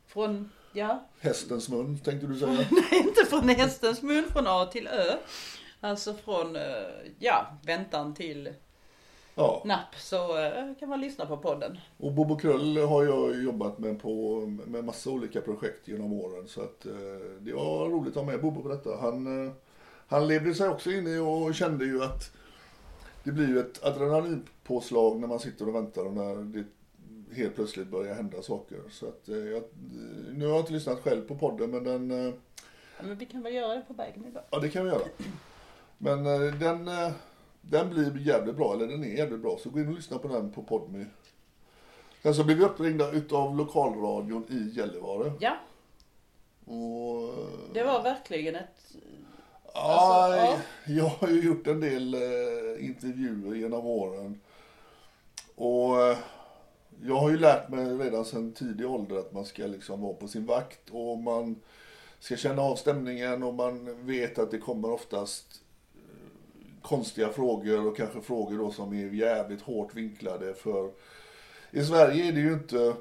från 0.06 0.50
ja, 0.72 1.08
Hästens 1.20 1.68
mun, 1.68 1.98
tänkte 1.98 2.26
du 2.26 2.38
säga. 2.38 2.52
nej 2.70 3.00
inte 3.06 3.24
från 3.24 3.48
hästens 3.48 4.02
mun, 4.02 4.24
från 4.32 4.46
A 4.46 4.66
till 4.72 4.86
Ö. 4.86 5.16
Alltså 5.80 6.14
från, 6.14 6.56
eh, 6.56 6.62
ja, 7.18 7.58
väntan 7.62 8.14
till 8.14 8.52
Ja. 9.38 9.62
napp 9.64 9.94
så 9.96 10.38
eh, 10.38 10.74
kan 10.78 10.88
man 10.88 11.00
lyssna 11.00 11.26
på 11.26 11.36
podden. 11.36 11.78
Och 11.96 12.12
Bobo 12.12 12.36
Krull 12.36 12.76
har 12.78 13.04
jag 13.04 13.42
jobbat 13.42 13.78
med 13.78 14.02
på 14.02 14.40
med 14.66 14.84
massa 14.84 15.10
olika 15.10 15.40
projekt 15.40 15.88
genom 15.88 16.12
åren. 16.12 16.48
Så 16.48 16.62
att 16.62 16.86
eh, 16.86 16.92
det 17.40 17.52
var 17.52 17.88
roligt 17.88 18.16
att 18.16 18.24
ha 18.24 18.32
med 18.32 18.40
Bobo 18.40 18.62
på 18.62 18.68
detta. 18.68 18.96
Han, 19.00 19.46
eh, 19.46 19.52
han 20.08 20.26
levde 20.26 20.54
sig 20.54 20.68
också 20.68 20.90
in 20.90 21.06
i 21.06 21.18
och 21.18 21.54
kände 21.54 21.84
ju 21.84 22.02
att 22.02 22.36
det 23.24 23.32
blir 23.32 23.48
ju 23.48 23.58
ett 23.58 23.84
adrenalinpåslag 23.84 25.20
när 25.20 25.28
man 25.28 25.40
sitter 25.40 25.68
och 25.68 25.74
väntar 25.74 26.04
och 26.04 26.12
när 26.12 26.34
det 26.34 26.64
helt 27.34 27.54
plötsligt 27.54 27.88
börjar 27.88 28.14
hända 28.14 28.42
saker. 28.42 28.78
Så 28.90 29.06
att 29.06 29.28
jag, 29.28 29.62
nu 30.32 30.46
har 30.46 30.52
jag 30.52 30.60
inte 30.60 30.72
lyssnat 30.72 30.98
själv 31.00 31.22
på 31.28 31.34
podden 31.38 31.70
men 31.70 31.84
den, 31.84 32.10
Ja, 32.98 33.04
men 33.06 33.16
vi 33.16 33.26
kan 33.26 33.42
väl 33.42 33.54
göra 33.54 33.74
det 33.74 33.82
på 33.88 33.94
vägen 33.94 34.24
idag. 34.24 34.42
ja 34.50 34.58
det 34.58 34.68
kan 34.68 34.84
vi 34.84 34.90
göra. 34.90 35.02
Men 35.98 36.24
den, 36.58 36.90
den 37.70 37.90
blir 37.90 38.18
jävligt 38.26 38.56
bra, 38.56 38.74
eller 38.74 38.86
den 38.86 39.04
är 39.04 39.16
jävligt 39.16 39.40
bra. 39.40 39.58
Så 39.58 39.70
gå 39.70 39.80
in 39.80 39.88
och 39.88 39.94
lyssna 39.94 40.18
på 40.18 40.28
den 40.28 40.52
på 40.52 40.62
Podme. 40.62 41.06
Sen 42.22 42.34
så 42.34 42.44
blev 42.44 42.58
vi 42.58 42.64
uppringda 42.64 43.10
utav 43.10 43.56
lokalradion 43.56 44.44
i 44.48 44.78
Gällivare. 44.78 45.32
Ja, 45.40 45.56
Och, 46.64 47.22
eh, 47.22 47.72
det 47.74 47.82
var 47.84 48.02
verkligen 48.02 48.54
ett... 48.54 48.94
ja, 49.74 49.80
alltså, 49.80 50.60
ja. 50.86 50.94
Jag 50.94 51.08
har 51.08 51.28
ju 51.28 51.44
gjort 51.44 51.66
en 51.66 51.80
del 51.80 52.14
eh, 52.14 52.84
intervjuer 52.84 53.54
genom 53.54 53.86
åren. 53.86 54.40
Och 55.56 56.02
eh, 56.02 56.18
jag 57.02 57.14
har 57.14 57.30
ju 57.30 57.38
lärt 57.38 57.68
mig 57.68 57.84
redan 57.96 58.24
sedan 58.24 58.52
tidig 58.52 58.90
ålder 58.90 59.18
att 59.18 59.32
man 59.32 59.44
ska 59.44 59.66
liksom 59.66 60.00
vara 60.00 60.14
på 60.14 60.28
sin 60.28 60.46
vakt 60.46 60.90
och 60.90 61.18
man 61.18 61.56
ska 62.20 62.36
känna 62.36 62.62
av 62.62 62.76
stämningen 62.76 63.42
och 63.42 63.54
man 63.54 64.06
vet 64.06 64.38
att 64.38 64.50
det 64.50 64.58
kommer 64.58 64.90
oftast 64.90 65.46
eh, 65.46 65.67
konstiga 66.82 67.28
frågor 67.28 67.86
och 67.86 67.96
kanske 67.96 68.20
frågor 68.20 68.58
då 68.58 68.70
som 68.70 68.92
är 68.92 69.14
jävligt 69.14 69.62
hårt 69.62 69.94
vinklade 69.94 70.54
för 70.54 70.90
i 71.70 71.84
Sverige 71.84 72.28
är 72.28 72.32
det 72.32 72.40
ju 72.40 72.52
inte 72.52 72.94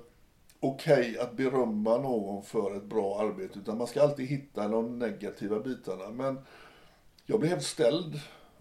okej 0.59 1.19
att 1.19 1.33
berömma 1.33 1.97
någon 1.97 2.43
för 2.43 2.77
ett 2.77 2.83
bra 2.83 3.19
arbete 3.19 3.59
utan 3.59 3.77
man 3.77 3.87
ska 3.87 4.01
alltid 4.01 4.27
hitta 4.27 4.67
de 4.67 4.99
negativa 4.99 5.59
bitarna. 5.59 6.09
Men 6.09 6.39
jag 7.25 7.39
blev 7.39 7.49
helt 7.49 7.63
ställd. 7.63 8.15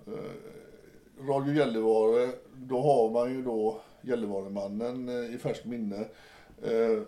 Eh, 0.07 1.27
Radio 1.29 1.55
Gällivare, 1.55 2.31
då 2.55 2.81
har 2.81 3.11
man 3.11 3.33
ju 3.33 3.43
då 3.43 3.81
Gällivaremannen 4.01 5.09
eh, 5.09 5.35
i 5.35 5.39
färskt 5.39 5.65
minne. 5.65 6.05
Eh, 6.63 7.03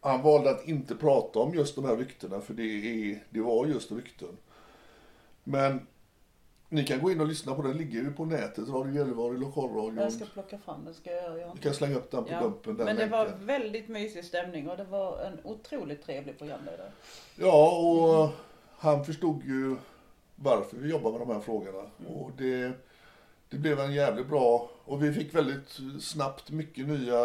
han 0.00 0.22
valde 0.22 0.50
att 0.50 0.68
inte 0.68 0.94
prata 0.94 1.38
om 1.38 1.54
just 1.54 1.76
de 1.76 1.84
här 1.84 1.96
ryktena 1.96 2.40
för 2.40 2.54
det, 2.54 2.62
är, 2.62 3.24
det 3.30 3.40
var 3.40 3.66
just 3.66 3.92
rykten. 3.92 4.36
Men 5.44 5.86
ni 6.68 6.84
kan 6.84 7.00
gå 7.02 7.10
in 7.10 7.20
och 7.20 7.26
lyssna 7.26 7.54
på 7.54 7.62
den, 7.62 7.76
ligger 7.76 8.00
ju 8.00 8.12
på 8.12 8.24
nätet, 8.24 8.68
Radio 8.68 8.94
Gällivare 8.94 9.32
lokalradion. 9.38 9.96
Jag 9.96 10.12
ska 10.12 10.24
plocka 10.24 10.58
fram 10.58 10.84
den, 10.84 10.94
ska 10.94 11.10
jag 11.10 11.22
göra. 11.22 11.34
Du 11.34 11.40
Jan? 11.40 11.56
kan 11.56 11.74
slänga 11.74 11.96
upp 11.96 12.10
den 12.10 12.24
på 12.24 12.30
Ja, 12.30 12.40
dumpen. 12.40 12.76
Den 12.76 12.84
men 12.86 12.96
det 12.96 13.06
var 13.06 13.24
länken. 13.24 13.46
väldigt 13.46 13.88
mysig 13.88 14.24
stämning 14.24 14.68
och 14.70 14.76
det 14.76 14.84
var 14.84 15.20
en 15.20 15.38
otroligt 15.44 16.02
trevlig 16.04 16.38
programledare. 16.38 16.90
Ja, 17.36 17.70
och 17.78 18.30
han 18.78 19.04
förstod 19.04 19.44
ju 19.44 19.76
varför 20.36 20.76
vi 20.76 20.90
jobbar 20.90 21.10
med 21.12 21.20
de 21.20 21.30
här 21.30 21.40
frågorna. 21.40 21.82
Och 22.08 22.30
det, 22.38 22.72
det 23.48 23.56
blev 23.56 23.80
en 23.80 23.94
jävligt 23.94 24.26
bra, 24.28 24.70
och 24.84 25.02
vi 25.04 25.12
fick 25.12 25.34
väldigt 25.34 25.78
snabbt 26.00 26.50
mycket 26.50 26.86
nya 26.88 27.16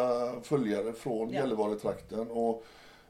följare 0.43 0.93
från 0.93 1.29
Ja. 1.29 1.39
Gällivare-trakten. 1.39 2.27
Och 2.31 2.65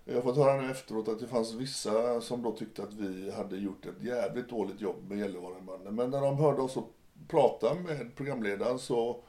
jag 0.05 0.15
har 0.15 0.21
fått 0.21 0.37
höra 0.37 0.61
nu 0.61 0.71
efteråt 0.71 1.07
att 1.07 1.19
det 1.19 1.27
fanns 1.27 1.53
vissa 1.53 2.21
som 2.21 2.41
då 2.43 2.51
tyckte 2.51 2.83
att 2.83 2.93
vi 2.93 3.31
hade 3.31 3.57
gjort 3.57 3.85
ett 3.85 4.03
jävligt 4.03 4.49
dåligt 4.49 4.81
jobb 4.81 5.09
med 5.09 5.17
Gällivaremannen. 5.17 5.95
Men 5.95 6.09
när 6.09 6.21
de 6.21 6.37
hörde 6.37 6.61
oss 6.61 6.77
prata 7.27 7.73
med 7.73 8.15
programledaren 8.15 8.79
så 8.79 9.23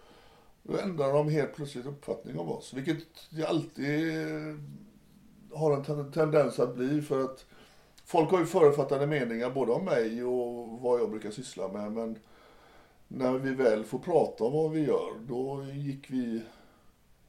då 0.63 0.79
ändrade 0.79 1.13
de 1.13 1.29
helt 1.29 1.55
plötsligt 1.55 1.87
uppfattning 1.87 2.39
om 2.39 2.49
oss. 2.49 2.75
Vilket 2.75 2.99
det 3.31 3.47
alltid 3.47 4.13
har 5.55 5.77
en 5.77 6.13
tendens 6.13 6.59
att 6.59 6.75
bli 6.75 7.03
för 7.03 7.25
att 7.25 7.45
folk 8.05 8.31
har 8.31 8.39
ju 8.39 8.47
förutfattade 8.47 9.07
meningar 9.07 9.51
både 9.51 9.73
om 9.73 9.85
mig 9.85 10.25
och 10.25 10.69
vad 10.81 11.01
jag 11.01 11.11
brukar 11.11 11.31
syssla 11.31 11.69
med. 11.69 11.93
Men 11.93 12.19
när 13.09 13.33
vi 13.33 13.55
väl 13.55 13.85
får 13.85 13.99
prata 13.99 14.45
om 14.45 14.53
vad 14.53 14.71
vi 14.71 14.87
gör, 14.87 15.13
då 15.29 15.65
gick 15.73 16.11
vi 16.11 16.43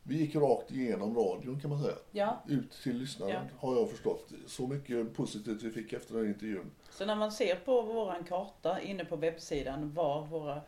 vi 0.06 0.18
gick 0.18 0.36
rakt 0.36 0.72
igenom 0.72 1.16
radion 1.16 1.60
kan 1.60 1.70
man 1.70 1.82
säga. 1.84 1.96
Ja. 2.12 2.44
Ut 2.48 2.72
till 2.84 2.98
lyssnaren 2.98 3.32
Ja. 3.32 3.68
har 3.68 3.76
jag 3.80 3.89
förstått. 3.89 4.32
Så 4.48 4.68
mycket 4.68 5.13
positivt 5.13 5.63
vi 5.63 5.72
fick 5.72 5.94
efter 5.94 6.16
den 6.16 6.28
intervjun. 6.28 6.72
Så 6.92 7.06
när 7.06 7.16
man 7.16 7.32
ser 7.32 7.56
på 7.56 7.82
våran 7.82 8.24
karta 8.24 8.82
inne 8.82 9.06
på 9.06 9.16
webbsidan 9.16 9.94
var 9.94 10.26
våra 10.26 10.62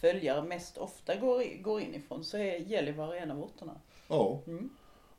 följare 0.00 0.42
mest 0.42 0.78
ofta 0.78 1.16
går, 1.16 1.62
går 1.62 1.80
in 1.80 1.94
ifrån 1.94 2.24
så 2.24 2.36
är 2.36 2.56
Gällivare 2.58 3.18
en 3.18 3.30
av 3.30 3.42
orterna. 3.42 3.80
Ja. 4.08 4.40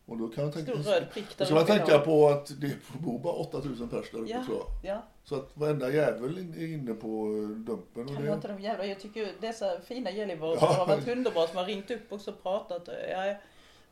Och 0.05 0.17
då 0.17 0.27
kan 0.27 0.43
jag 0.43 0.53
tänka. 0.53 0.71
Stor 0.71 0.83
röd 0.91 1.05
prick 1.13 1.37
där 1.37 1.45
så 1.45 1.53
man 1.53 1.65
tänka 1.65 1.99
på 1.99 2.27
att 2.29 2.61
det 2.61 2.75
bor 2.99 3.19
bara 3.19 3.33
8000 3.33 3.89
pers 3.89 4.11
där 4.11 4.19
uppe 4.19 4.31
Ja, 4.31 4.45
tror 4.45 4.57
jag. 4.57 4.95
ja. 4.95 5.01
Så 5.23 5.35
att 5.35 5.51
varenda 5.53 5.91
jävel 5.91 6.37
är 6.57 6.67
inne 6.73 6.93
på 6.93 7.07
eh, 7.07 7.49
Dumpen. 7.57 8.07
Och 8.09 8.15
Kan 8.15 8.25
det, 8.25 8.33
inte 8.33 8.47
de 8.47 8.59
jävla, 8.61 8.85
jag 8.85 8.99
tycker 8.99 9.29
dessa 9.41 9.81
fina 9.81 10.11
Gällivare 10.11 10.57
Ja. 10.61 10.67
har 10.67 10.87
varit 10.87 11.07
underbara 11.07 11.47
som 11.47 11.57
har 11.57 11.65
ringt 11.65 11.91
upp 11.91 12.11
och 12.11 12.43
pratat. 12.43 12.87
Jag 12.87 13.27
är 13.27 13.41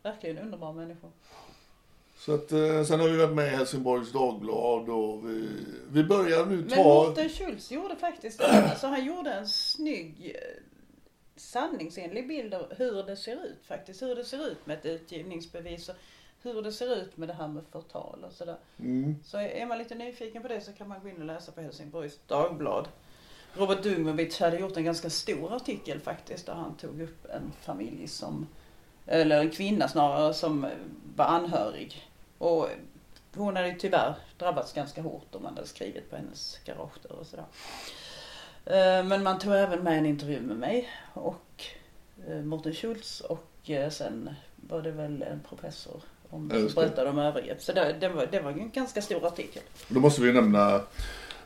verkligen 0.03 0.37
underbara 0.37 0.71
människor. 0.73 1.09
så 2.17 2.33
att, 2.35 2.51
eh, 2.51 2.83
sen 2.83 2.99
har 2.99 3.07
vi 3.07 3.17
varit 3.17 3.35
med 3.35 3.47
i 3.53 3.55
Helsingborgs 3.55 4.11
Dagblad 4.11 4.89
och 4.89 5.29
vi, 5.29 5.49
vi 5.91 6.03
börjar 6.03 6.45
nu 6.45 6.55
Men 6.57 6.69
ta... 6.69 6.83
Mårten 6.83 7.29
Schultz 7.29 7.71
gjorde 7.71 7.95
faktiskt 7.95 8.39
det. 8.39 8.45
Alltså 8.69 8.87
han 8.87 9.05
gjorde 9.05 9.31
en 9.33 9.47
snygg 9.47 10.35
eh, 10.35 10.63
sanningsenlig 11.41 12.27
bild 12.27 12.53
av 12.53 12.73
hur 12.77 13.03
det 13.03 13.15
ser 13.15 13.45
ut 13.45 13.65
faktiskt. 13.65 14.01
Hur 14.01 14.15
det 14.15 14.25
ser 14.25 14.47
ut 14.47 14.65
med 14.65 14.77
ett 14.77 14.85
utgivningsbevis 14.85 15.89
och 15.89 15.95
hur 16.41 16.61
det 16.61 16.71
ser 16.71 16.95
ut 16.95 17.17
med 17.17 17.29
det 17.29 17.33
här 17.33 17.47
med 17.47 17.63
förtal 17.71 18.23
och 18.27 18.33
sådär. 18.33 18.57
Mm. 18.79 19.15
Så 19.23 19.37
är 19.37 19.65
man 19.65 19.77
lite 19.77 19.95
nyfiken 19.95 20.41
på 20.41 20.47
det 20.47 20.61
så 20.61 20.73
kan 20.73 20.87
man 20.87 21.01
gå 21.01 21.09
in 21.09 21.19
och 21.19 21.25
läsa 21.25 21.51
på 21.51 21.61
Helsingborgs 21.61 22.19
Dagblad. 22.27 22.87
Robert 23.53 23.83
Dungmovich 23.83 24.39
hade 24.39 24.57
gjort 24.57 24.77
en 24.77 24.85
ganska 24.85 25.09
stor 25.09 25.55
artikel 25.55 25.99
faktiskt 25.99 26.45
där 26.45 26.53
han 26.53 26.77
tog 26.77 27.01
upp 27.01 27.25
en 27.25 27.51
familj 27.61 28.07
som, 28.07 28.47
eller 29.05 29.39
en 29.39 29.49
kvinna 29.49 29.87
snarare, 29.87 30.33
som 30.33 30.67
var 31.15 31.25
anhörig. 31.25 32.09
Och 32.37 32.69
hon 33.35 33.55
hade 33.55 33.75
tyvärr 33.75 34.15
drabbats 34.37 34.73
ganska 34.73 35.01
hårt 35.01 35.35
om 35.35 35.43
man 35.43 35.55
hade 35.55 35.67
skrivit 35.67 36.09
på 36.09 36.15
hennes 36.15 36.59
garagedörr 36.65 37.19
och 37.19 37.27
sådär. 37.27 37.45
Eh, 38.65 39.03
Men 39.05 39.23
man 39.23 39.39
tog 39.39 39.53
även 39.53 39.83
med 39.83 39.97
en 39.97 40.05
intervju 40.05 40.39
med 40.41 40.57
mig 40.57 40.89
och 41.13 41.63
eh, 42.27 42.35
Morten 42.41 42.73
Schultz 42.73 43.21
och 43.21 43.69
eh, 43.69 43.89
sen 43.89 44.29
var 44.55 44.81
det 44.81 44.91
väl 44.91 45.21
en 45.21 45.39
professor 45.49 46.01
om, 46.29 46.49
som 46.49 46.69
berättade 46.75 47.09
om 47.09 47.19
övergrepp. 47.19 47.61
Så 47.61 47.73
det, 47.73 47.95
det, 47.99 48.09
var, 48.09 48.25
det 48.31 48.39
var 48.39 48.51
en 48.51 48.71
ganska 48.71 49.01
stor 49.01 49.25
artikel. 49.27 49.61
Då 49.87 49.99
måste 49.99 50.21
vi 50.21 50.33
nämna 50.33 50.81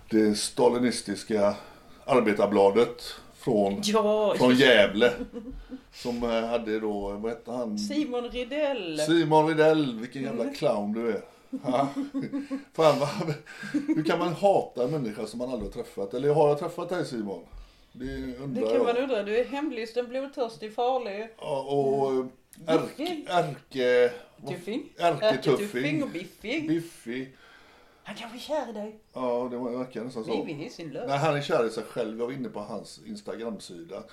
det 0.10 0.36
stalinistiska 0.38 1.56
Arbetarbladet 2.06 3.04
från, 3.36 3.82
Ja, 3.84 4.36
från 4.38 4.56
Gävle. 4.56 5.12
Som 5.94 6.22
hade 6.24 6.80
då, 6.80 7.10
vad 7.10 7.32
hette 7.32 7.52
han? 7.52 7.80
Simon 7.80 8.30
Ridell. 8.30 9.00
Simon 9.00 9.48
Rydell, 9.48 10.00
vilken 10.00 10.24
jävla 10.24 10.46
clown 10.54 10.94
du 10.94 11.10
är. 11.10 11.22
Ja. 11.64 11.90
Fan, 12.74 13.00
vad, 13.00 13.10
hur 13.88 14.04
kan 14.04 14.20
man 14.20 14.34
hata 14.34 14.84
en 14.84 14.92
människa 14.92 15.28
som 15.28 15.38
man 15.38 15.50
aldrig 15.50 15.72
har 15.76 15.84
träffat? 15.84 16.14
Eller 16.14 16.34
har 16.34 16.48
jag 16.50 16.60
träffat 16.60 16.90
dig 16.90 17.06
Simon? 17.06 17.46
Det 17.92 18.38
undrar 18.38 18.62
Det 18.62 18.70
kan 18.78 18.86
man 18.86 18.96
jag. 18.96 19.04
undra. 19.04 19.24
Du 19.24 19.38
är 19.38 19.46
hemlysten, 19.46 20.08
blodtörstig, 20.10 20.74
farlig. 20.76 21.30
Ja, 21.40 21.62
och 21.62 22.26
ärke... 22.68 23.24
ärke 23.28 24.12
Tuffing. 24.48 24.94
Ärketuffing. 24.98 26.04
och 26.04 26.10
biffig. 26.10 26.68
Biffig. 26.68 27.36
Han 28.04 28.16
kanske 28.16 28.38
är 28.38 28.40
kär 28.40 28.70
i 28.70 28.74
dig. 28.74 29.00
Ja, 29.14 29.48
det 29.52 29.58
verkar 29.58 30.04
nästan 30.04 30.26
så. 30.26 30.32
Livig 30.46 30.66
i 30.66 30.70
sin 30.70 30.90
lön. 30.90 31.08
Nej, 31.08 31.18
han 31.18 31.36
är 31.36 31.42
kär 31.42 31.68
i 31.68 31.70
sig 31.70 31.84
själv. 31.84 32.20
Jag 32.20 32.26
var 32.26 32.34
inne 32.34 32.50
på 32.50 32.60
hans 32.60 33.02
Instagram-sida. 33.06 34.04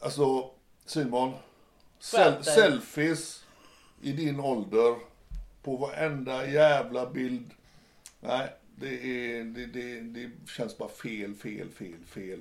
Alltså, 0.00 0.50
Simon. 0.86 1.32
Skärp 2.00 2.44
Sel- 2.44 2.44
dig. 2.44 2.54
selfies 2.54 3.44
i 4.02 4.12
din 4.12 4.40
ålder. 4.40 4.94
På 5.64 5.76
varenda 5.76 6.46
jävla 6.50 7.10
bild. 7.10 7.50
Nej, 8.20 8.48
det, 8.76 8.88
är, 8.88 9.44
det, 9.44 9.66
det, 9.66 10.00
det 10.00 10.30
känns 10.56 10.78
bara 10.78 10.88
fel, 10.88 11.34
fel, 11.34 11.68
fel, 11.70 12.04
fel. 12.06 12.40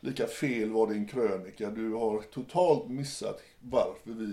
Lika 0.00 0.26
fel 0.26 0.70
var 0.70 0.86
din 0.86 1.06
krönika. 1.08 1.70
Du 1.70 1.92
har 1.92 2.22
totalt 2.22 2.88
missat 2.88 3.42
varför 3.60 4.10
vi 4.10 4.32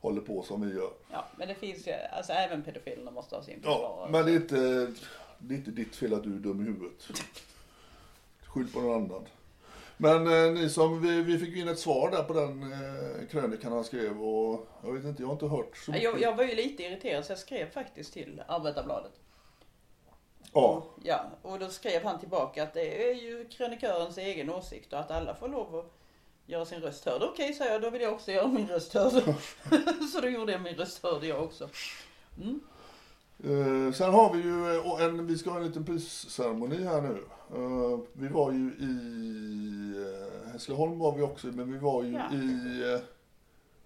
håller 0.00 0.20
på 0.20 0.42
som 0.42 0.60
vi 0.68 0.74
gör. 0.74 0.90
Ja, 1.12 1.24
men 1.38 1.48
det 1.48 1.54
finns 1.54 1.86
ju, 1.88 1.92
alltså 1.92 2.32
även 2.32 2.62
pedofilerna 2.62 3.10
måste 3.10 3.34
ha 3.36 3.42
sin 3.42 3.60
Ja, 3.64 3.72
försvarare. 3.72 4.10
men 4.10 4.24
det 4.26 4.32
är, 4.32 4.36
inte, 4.36 4.92
det 5.38 5.54
är 5.54 5.58
inte 5.58 5.70
ditt 5.70 5.96
fel 5.96 6.14
att 6.14 6.22
du 6.22 6.34
är 6.34 6.38
dum 6.38 6.60
i 6.60 6.64
huvudet. 6.64 7.02
Skyll 8.46 8.68
på 8.72 8.80
någon 8.80 9.04
annan. 9.04 9.26
Men 9.96 10.26
eh, 10.26 10.52
ni 10.52 10.70
som, 10.70 11.02
vi, 11.02 11.22
vi 11.22 11.38
fick 11.38 11.56
in 11.56 11.68
ett 11.68 11.78
svar 11.78 12.10
där 12.10 12.22
på 12.22 12.32
den 12.32 12.72
eh, 12.72 13.26
krönikan 13.30 13.72
han 13.72 13.84
skrev 13.84 14.22
och 14.22 14.68
jag 14.84 14.92
vet 14.92 15.04
inte, 15.04 15.22
jag 15.22 15.28
har 15.28 15.32
inte 15.32 15.46
hört 15.46 15.76
så 15.76 15.92
Ja, 15.92 15.98
Jag, 15.98 16.20
jag 16.20 16.36
var 16.36 16.44
ju 16.44 16.54
lite 16.54 16.82
irriterad 16.82 17.24
så 17.24 17.32
jag 17.32 17.38
skrev 17.38 17.70
faktiskt 17.70 18.12
till 18.12 18.42
Arbetarbladet. 18.48 19.12
Ja, 20.52 20.86
Ja, 21.02 21.24
och 21.42 21.58
då 21.58 21.68
skrev 21.68 22.04
han 22.04 22.20
tillbaka 22.20 22.62
att 22.62 22.74
det 22.74 23.10
är 23.10 23.14
ju 23.14 23.48
krönikörens 23.48 24.18
egen 24.18 24.50
åsikt 24.50 24.92
och 24.92 24.98
att 24.98 25.10
alla 25.10 25.34
får 25.34 25.48
lov 25.48 25.76
att 25.76 25.92
göra 26.46 26.64
sin 26.64 26.80
röst 26.80 27.04
hörd. 27.04 27.22
Okej, 27.22 27.54
sa 27.54 27.64
jag, 27.64 27.82
då 27.82 27.90
vill 27.90 28.02
jag 28.02 28.12
också 28.12 28.32
göra 28.32 28.48
min 28.48 28.68
röst 28.68 28.94
hörd. 28.94 29.12
så 30.12 30.20
då 30.20 30.28
gjorde 30.28 30.52
jag 30.52 30.60
min 30.60 30.74
röst 30.74 31.02
hörd 31.02 31.24
jag 31.24 31.42
också. 31.42 31.68
Eh, 33.44 33.92
sen 33.92 34.14
har 34.14 34.32
vi 34.34 34.42
ju 34.42 34.76
eh, 34.76 35.04
en, 35.04 35.26
vi 35.26 35.38
ska 35.38 35.50
ha 35.50 35.58
en 35.58 35.66
liten 35.66 35.84
prisceremoni 35.84 36.84
här 36.84 37.00
nu. 37.00 37.24
Eh, 37.54 37.98
vi 38.12 38.28
var 38.28 38.52
ju 38.52 38.72
i 38.78 38.92
uh, 39.98 40.52
Hässleholm 40.52 40.98
var 40.98 41.12
vi 41.12 41.22
också, 41.22 41.46
men 41.46 41.72
vi 41.72 41.78
var 41.78 42.02
ju 42.02 42.12
Ja. 42.12 42.32
i, 42.32 42.94
uh, 42.94 43.00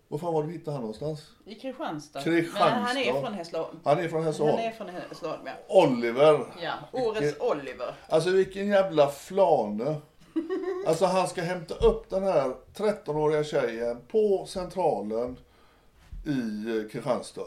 var 0.08 0.18
fan 0.18 0.34
var 0.34 0.42
det 0.42 0.48
vi 0.48 0.52
hittade 0.54 0.74
han 0.74 0.80
någonstans? 0.80 1.30
I 1.44 1.54
Kristianstad. 1.54 2.22
Kristianstad. 2.22 2.74
Men 2.74 2.82
han 2.82 2.96
är 2.96 3.20
från 3.20 3.34
Hässleholm. 3.34 3.80
Han 3.84 3.98
är 3.98 4.08
från 4.08 4.24
Hässleholm. 4.24 4.56
Han 4.56 4.66
är 4.66 4.72
från 4.72 4.88
Hässleholm, 4.88 5.42
ja. 5.44 5.52
Oliver. 5.82 6.46
Ja, 6.62 6.74
årets 6.92 7.40
Oliver. 7.40 7.94
Alltså 8.08 8.30
vilken 8.30 8.68
jävla 8.68 9.08
flane. 9.08 9.96
Alltså 10.86 11.04
han 11.04 11.28
ska 11.28 11.42
hämta 11.42 11.74
upp 11.74 12.10
den 12.10 12.22
här 12.22 12.54
13-åriga 12.76 13.44
tjejen 13.44 13.98
på 14.08 14.46
centralen 14.48 15.36
i 16.26 16.68
eh, 16.68 16.90
Kristianstad. 16.90 17.42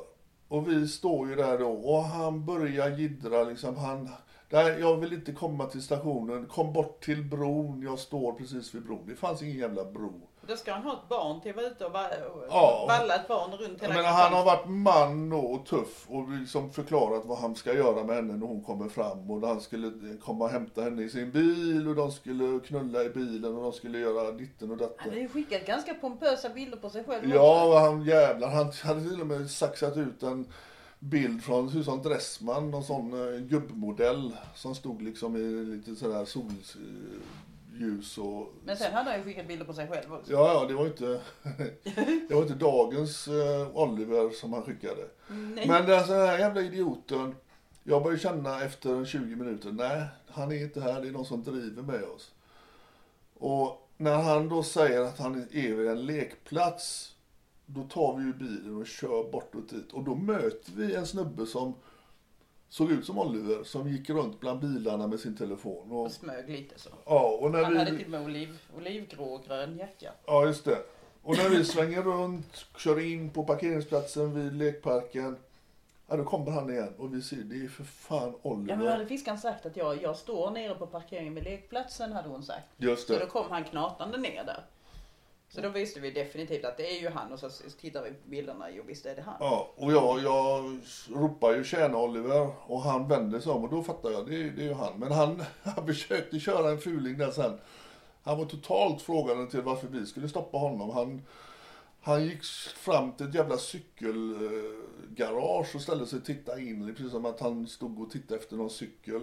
Och 0.54 0.68
vi 0.68 0.88
står 0.88 1.30
ju 1.30 1.36
där 1.36 1.58
då 1.58 1.70
och 1.70 2.04
han 2.04 2.46
börjar 2.46 2.98
jiddra 2.98 3.44
liksom. 3.44 3.78
Han, 3.78 4.10
där, 4.50 4.80
jag 4.80 4.98
vill 4.98 5.14
inte 5.14 5.32
komma 5.32 5.66
till 5.66 5.82
stationen. 5.82 6.46
Kom 6.46 6.74
bort 6.74 7.04
till 7.04 7.24
bron. 7.24 7.82
Jag 7.82 8.00
står 8.00 8.34
precis 8.34 8.76
vid 8.76 8.84
bron. 8.84 9.06
Det 9.08 9.16
fanns 9.16 9.42
ingen 9.42 9.58
jävla 9.58 9.86
bro. 9.86 10.22
Då 10.48 10.56
ska 10.56 10.74
han 10.74 10.84
ha 10.84 10.94
ett 10.94 11.10
barn 11.10 11.42
till 11.42 11.50
att 11.52 11.56
vara 11.56 11.68
ute 11.68 11.86
och 11.86 12.44
Ja. 12.50 12.86
valla 12.88 13.16
ett 13.16 13.28
barn 13.28 13.52
runt 13.52 13.84
hela 13.84 13.94
menar, 13.94 14.10
han 14.10 14.34
har 14.34 14.46
varit 14.46 14.68
man 14.70 15.34
och 15.34 15.66
tuff 15.66 16.06
och 16.08 16.30
liksom 16.30 16.72
förklarat 16.72 17.26
vad 17.26 17.38
han 17.38 17.56
ska 17.56 17.74
göra 17.74 18.04
med 18.04 18.16
henne 18.16 18.34
när 18.34 18.48
hon 18.48 18.64
kommer 18.64 18.90
fram. 18.90 19.32
Och 19.32 19.48
han 19.48 19.62
skulle 19.62 19.92
komma 20.22 20.46
och 20.46 20.52
hämta 20.52 20.82
henne 20.82 21.04
i 21.04 21.10
sin 21.10 21.32
bil 21.32 21.88
och 21.88 21.96
de 21.96 22.12
skulle 22.12 22.60
knulla 22.60 23.04
i 23.04 23.10
bilen 23.10 23.58
och 23.58 23.64
de 23.64 23.72
skulle 23.74 24.00
göra 24.00 24.32
ditten 24.32 24.72
och 24.72 24.78
Han 24.80 24.88
datten. 24.88 25.10
hade 25.10 25.20
ju 25.22 25.28
skickat 25.30 25.66
ganska 25.66 25.94
pompösa 25.94 26.50
bilder 26.50 26.78
på 26.78 26.90
sig 26.90 27.04
själv 27.04 27.30
Ja, 27.36 27.68
vad 27.68 27.82
han 27.82 28.04
jävlar. 28.06 28.50
Han 28.50 28.72
hade 28.84 29.02
till 29.10 29.22
och 29.22 29.28
med 29.28 29.50
saxat 29.50 29.98
ut 29.98 30.24
en 30.24 30.48
bild 31.00 31.44
från 31.44 31.70
Susan 31.72 32.02
Dressman, 32.02 32.72
någon 32.72 32.84
sån 32.84 33.14
uh, 33.14 33.40
gubbmodell 33.40 34.32
som 34.56 34.76
stod 34.76 35.02
liksom 35.02 35.36
i 35.36 35.40
lite 35.76 35.96
sådär 35.96 36.26
solljus 37.74 38.18
och... 38.18 38.54
Men 38.66 38.78
sen 38.78 38.94
hade 38.94 39.10
han 39.10 39.20
ju 39.20 39.26
skickat 39.26 39.48
bilder 39.48 39.66
på 39.66 39.74
sig 39.74 39.88
själv 39.88 40.14
också. 40.14 40.32
Ja, 40.32 40.54
ja, 40.54 40.66
det 40.68 40.74
var 40.74 40.86
inte, 40.86 41.22
det 42.28 42.36
var 42.36 42.42
inte 42.42 42.54
dagens 42.54 43.28
eh, 43.28 43.78
Oliver 43.78 44.30
som 44.30 44.54
han 44.54 44.64
skickade. 44.64 45.08
Nej. 45.28 45.68
Men 45.68 45.86
den 45.86 46.08
så 46.08 46.14
här 46.14 46.40
jävla 46.40 46.62
idioten, 46.62 47.36
jag 47.84 48.04
börjar 48.04 48.18
känna 48.18 48.64
efter 48.64 49.06
20 49.06 49.36
minuter, 49.36 49.72
nej, 49.72 50.06
han 50.28 50.52
är 50.52 50.64
inte 50.64 50.82
här, 50.82 51.02
det 51.02 51.08
är 51.08 51.12
någon 51.12 51.26
som 51.26 51.44
driver 51.44 51.82
med 51.82 52.04
oss. 52.04 52.32
Och 53.40 53.90
när 53.98 54.18
han 54.18 54.50
då 54.50 54.64
säger 54.64 55.02
att 55.02 55.20
han 55.20 55.48
är 55.52 55.74
vid 55.74 55.88
en 55.88 56.06
lekplats, 56.06 57.16
då 57.66 57.84
tar 57.84 58.18
vi 58.18 58.24
ju 58.24 58.34
bilen 58.34 58.78
och 58.78 58.88
kör 58.88 59.32
bortåt 59.32 59.70
dit. 59.70 59.92
Och 59.92 60.04
då 60.04 60.16
möter 60.16 60.72
vi 60.76 60.96
en 60.96 61.08
snubbe 61.08 61.46
som 61.46 61.74
såg 62.74 62.92
ut 62.92 63.06
som 63.06 63.20
Oliver, 63.20 63.64
som 63.64 63.88
gick 63.90 64.10
runt 64.10 64.40
bland 64.40 64.60
bilarna 64.60 65.08
med 65.08 65.20
sin 65.20 65.38
telefon. 65.38 65.92
Och, 65.92 66.04
Och 66.06 66.12
smög 66.12 66.50
lite 66.50 66.80
så. 66.80 66.90
ja, 67.06 67.38
och 67.42 67.52
när 67.52 67.64
Han 67.64 67.74
vi... 67.74 67.80
hade 67.80 67.92
till 67.98 68.06
och 68.06 68.12
med 68.12 68.22
oliv, 68.26 68.58
olivgrå 68.78 69.24
och 69.26 69.44
grön 69.46 69.78
jacka. 69.78 70.12
Ja, 70.26 70.46
just 70.46 70.66
det. 70.66 70.78
Och 71.24 71.38
när 71.38 71.50
vi 71.50 71.66
svänger 71.66 72.02
runt, 72.02 72.66
kör 72.78 73.00
in 73.00 73.30
på 73.30 73.44
parkeringsplatsen 73.44 74.34
vid 74.44 74.54
lekparken. 74.54 75.38
Ja, 76.08 76.16
då 76.18 76.24
kommer 76.24 76.52
han 76.52 76.70
igen 76.70 76.94
och 76.98 77.14
vi 77.14 77.22
ser, 77.22 77.36
det 77.38 77.56
är 77.66 77.68
för 77.68 77.84
fan 77.84 78.34
Ja 78.44 78.50
men 78.54 78.68
då 78.68 78.74
Oliver. 78.76 78.92
hade 78.92 79.06
fiskan 79.06 79.38
sagt 79.38 79.66
att 79.66 79.78
jag, 79.78 80.02
jag 80.04 80.16
står 80.18 80.52
nere 80.52 80.76
på 80.76 80.88
parkeringen 80.88 81.36
vid 81.36 81.44
lekplatsen 81.44 82.12
hade 82.12 82.30
hon 82.30 82.44
sagt. 82.44 82.66
Just 82.78 83.08
Så 83.08 83.14
då 83.14 83.20
det. 83.20 83.26
kom 83.26 83.46
han 83.50 83.64
knatande 83.64 84.18
ner 84.18 84.44
där. 84.44 84.64
Så 85.56 85.62
då 85.62 85.70
visste 85.70 86.00
vi 86.00 86.12
definitivt 86.12 86.66
att 86.66 86.78
det 86.78 86.98
är 86.98 87.02
ju 87.02 87.10
han 87.10 87.32
och 87.32 87.40
så 87.40 87.50
tittar 87.82 88.04
vi 88.04 88.10
på 88.12 88.30
bilderna, 88.30 88.66
jo 88.72 88.84
visst 88.88 89.06
är 89.06 89.16
det 89.16 89.22
han. 89.22 89.36
Ja, 89.40 89.74
och 89.76 89.92
jag, 89.92 90.20
jag 90.20 90.80
ropar 91.16 91.54
ju 91.56 91.64
tjäna 91.64 91.98
Oliver 91.98 92.50
och 92.68 92.82
han 92.82 93.08
vänder 93.08 93.40
sig 93.40 93.52
om 93.52 93.64
och 93.64 93.70
då 93.70 93.84
fattar 93.84 94.12
jag, 94.12 94.28
det, 94.28 94.36
är- 94.36 94.52
det 94.52 94.62
är 94.62 94.66
ju 94.68 94.74
han. 94.74 95.00
Men 95.00 95.12
han, 95.12 95.44
han 95.64 95.88
försökte 95.88 96.40
köra 96.40 96.70
en 96.72 96.78
fuling 96.78 97.18
där 97.18 97.32
sen. 97.32 97.60
Han 98.24 98.38
var 98.38 98.46
totalt 98.46 99.02
frågande 99.02 99.52
till 99.52 99.62
varför 99.62 99.88
vi 99.88 100.06
skulle 100.06 100.30
stoppa 100.30 100.58
honom. 100.58 100.90
Han, 100.90 101.22
Han 102.02 102.26
gick 102.26 102.44
fram 102.78 103.12
till 103.12 103.28
ett 103.28 103.36
jävla 103.36 103.58
cykelgarage 103.58 105.76
och 105.76 105.82
ställde 105.82 106.06
sig 106.06 106.20
och 106.20 106.26
tittade 106.26 106.62
in. 106.62 106.96
Precis 106.96 107.12
som 107.12 107.26
att 107.26 107.40
han 107.40 107.68
stod 107.68 108.00
och 108.00 108.12
tittade 108.12 108.40
efter 108.40 108.56
någon 108.56 108.70
cykel. 108.70 109.22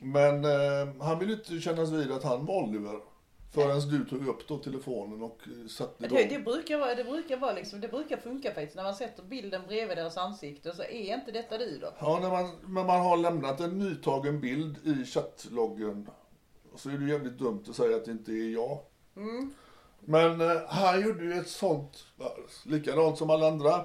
Men 0.00 0.44
eh, 0.44 0.88
han 1.00 1.18
ville 1.18 1.32
inte 1.32 1.60
kännas 1.60 1.90
vid 1.90 2.12
att 2.12 2.22
han 2.22 2.46
var 2.46 2.62
Oliver. 2.62 3.00
Förrän 3.56 3.80
du 3.80 4.04
tog 4.04 4.28
upp 4.28 4.48
då 4.48 4.58
telefonen 4.58 5.22
och 5.22 5.40
eh, 5.46 5.68
satte 5.68 5.94
Det, 6.08 6.20
igång. 6.20 6.38
det, 6.38 6.44
brukar 6.44 6.78
vara, 6.78 6.94
det 6.94 7.04
brukar 7.04 7.36
vara 7.36 7.52
liksom, 7.52 7.80
det 7.80 7.88
brukar 7.88 8.16
funka 8.16 8.54
faktiskt. 8.54 8.76
När 8.76 8.82
man 8.82 8.94
sätter 8.94 9.22
bilden 9.22 9.62
bredvid 9.68 9.96
deras 9.96 10.16
ansikte 10.16 10.76
så 10.76 10.82
är 10.82 11.14
inte 11.14 11.32
detta 11.32 11.58
du 11.58 11.78
då. 11.78 11.92
Ja, 11.98 12.18
när 12.22 12.30
man, 12.30 12.50
men 12.66 12.86
man 12.86 13.00
har 13.00 13.16
lämnat 13.16 13.60
en 13.60 13.78
nytagen 13.78 14.40
bild 14.40 14.76
i 14.86 15.04
chattloggen. 15.04 16.10
Så 16.76 16.90
är 16.90 16.98
det 16.98 17.06
jävligt 17.12 17.38
dumt 17.38 17.64
att 17.68 17.76
säga 17.76 17.96
att 17.96 18.04
det 18.04 18.10
inte 18.10 18.32
är 18.32 18.52
jag. 18.52 18.78
Men 20.00 20.40
eh, 20.40 20.56
han 20.68 21.02
gjorde 21.02 21.24
ju 21.24 21.32
ett 21.32 21.48
sånt, 21.48 22.04
likadant 22.64 23.18
som 23.18 23.30
alla 23.30 23.48
andra. 23.48 23.84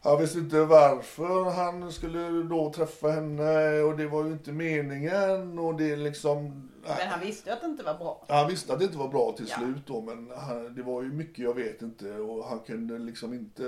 Han 0.00 0.18
visste 0.20 0.38
inte 0.38 0.64
varför 0.64 1.50
han 1.50 1.92
skulle 1.92 2.42
då 2.42 2.72
träffa 2.72 3.08
henne 3.10 3.80
och 3.80 3.96
det 3.96 4.06
var 4.06 4.24
ju 4.24 4.32
inte 4.32 4.52
meningen 4.52 5.58
och 5.58 5.74
det 5.74 5.96
liksom... 5.96 6.70
Men 6.82 7.08
han 7.08 7.20
visste 7.20 7.52
att 7.52 7.60
det 7.60 7.66
inte 7.66 7.82
var 7.82 7.94
bra. 7.94 8.24
Han 8.28 8.48
visste 8.48 8.72
att 8.72 8.78
det 8.78 8.84
inte 8.84 8.98
var 8.98 9.08
bra 9.08 9.32
till 9.36 9.46
Ja. 9.48 9.56
slut 9.56 9.86
då, 9.86 10.00
men 10.00 10.32
han, 10.36 10.74
det 10.74 10.82
var 10.82 11.02
ju 11.02 11.12
mycket 11.12 11.38
jag 11.38 11.54
vet 11.54 11.82
inte 11.82 12.12
och 12.14 12.44
han 12.44 12.58
kunde 12.60 12.98
liksom 12.98 13.34
inte 13.34 13.64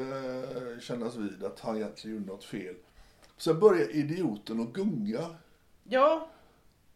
kännas 0.81 1.17
vid 1.17 1.45
att 1.45 1.61
han 1.61 1.77
egentligen 1.77 2.17
gjorde 2.17 2.33
något 2.33 2.45
fel. 2.45 2.75
Sen 3.37 3.61
började 3.61 3.93
idioten 3.93 4.61
att 4.61 4.73
gunga. 4.73 5.27
Ja, 5.85 6.29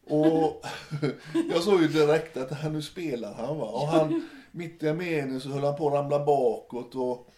Och 0.06 0.64
jag 1.52 1.62
såg 1.62 1.80
ju 1.82 1.88
direkt 1.88 2.36
att 2.36 2.50
här, 2.52 2.70
nu 2.70 2.82
spelar 2.82 3.34
han 3.34 3.58
va. 3.58 3.64
Och 3.66 3.86
han, 3.88 4.28
mitt 4.50 4.82
i 4.82 4.88
en 4.88 4.96
mening 4.96 5.40
så 5.40 5.48
höll 5.48 5.64
han 5.64 5.76
på 5.76 5.88
att 5.88 5.94
ramla 5.94 6.24
bakåt 6.24 6.94
och, 6.94 7.28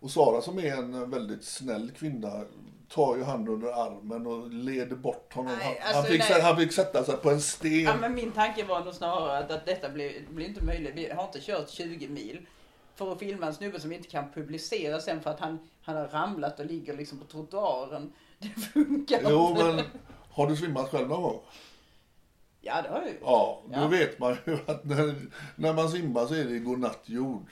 och 0.00 0.10
Sara 0.10 0.40
som 0.40 0.58
är 0.58 0.72
en 0.76 1.10
väldigt 1.10 1.44
snäll 1.44 1.90
kvinna 1.98 2.44
tar 2.88 3.16
ju 3.16 3.22
han 3.22 3.48
under 3.48 3.68
armen 3.68 4.26
och 4.26 4.50
leder 4.50 4.96
bort 4.96 5.32
honom. 5.34 5.52
Nej, 5.58 5.80
han, 5.82 5.96
alltså, 5.96 6.12
han, 6.12 6.20
fick, 6.20 6.42
han 6.42 6.56
fick 6.56 6.72
sätta 6.72 7.04
sig 7.04 7.16
på 7.16 7.30
en 7.30 7.40
sten. 7.40 7.82
ja, 7.82 7.96
men 8.00 8.14
min 8.14 8.32
tanke 8.32 8.64
var 8.64 8.84
nog 8.84 8.94
snarare 8.94 9.38
att, 9.38 9.50
att 9.50 9.66
detta 9.66 9.88
blir, 9.88 10.26
blir 10.30 10.46
inte 10.46 10.64
möjligt. 10.64 10.92
Vi 10.94 11.10
har 11.10 11.24
inte 11.24 11.40
kört 11.40 11.68
20 11.70 12.08
mil 12.08 12.46
för 12.94 13.12
att 13.12 13.18
filma 13.18 13.46
en 13.46 13.54
snubbe 13.54 13.80
som 13.80 13.92
inte 13.92 14.08
kan 14.08 14.32
publicera 14.32 15.00
sen 15.00 15.20
för 15.20 15.30
att 15.30 15.40
han, 15.40 15.58
han 15.82 15.96
har 15.96 16.06
ramlat 16.08 16.60
och 16.60 16.66
ligger 16.66 16.96
liksom 16.96 17.18
på 17.18 17.24
trottoaren. 17.24 18.12
Det 18.38 18.48
funkar 18.48 19.20
Jo, 19.30 19.48
inte. 19.50 19.64
men 19.64 19.84
har 20.30 20.46
du 20.46 20.56
svimmat 20.56 20.90
själv 20.90 21.08
någon 21.08 21.22
gång? 21.22 21.40
Ja, 22.60 22.82
det 22.82 22.88
har 22.88 22.98
jag 23.00 23.08
ju. 23.08 23.14
Ja, 23.22 23.62
då 23.66 23.72
Ja. 23.80 23.86
vet 23.88 24.18
man 24.18 24.36
ju 24.46 24.58
att 24.66 24.84
när, 24.84 25.14
när 25.56 25.72
man 25.72 25.88
simmar 25.88 26.26
så 26.26 26.34
är 26.34 26.44
det 26.44 26.58
godnatt 26.58 27.02
jord. 27.04 27.46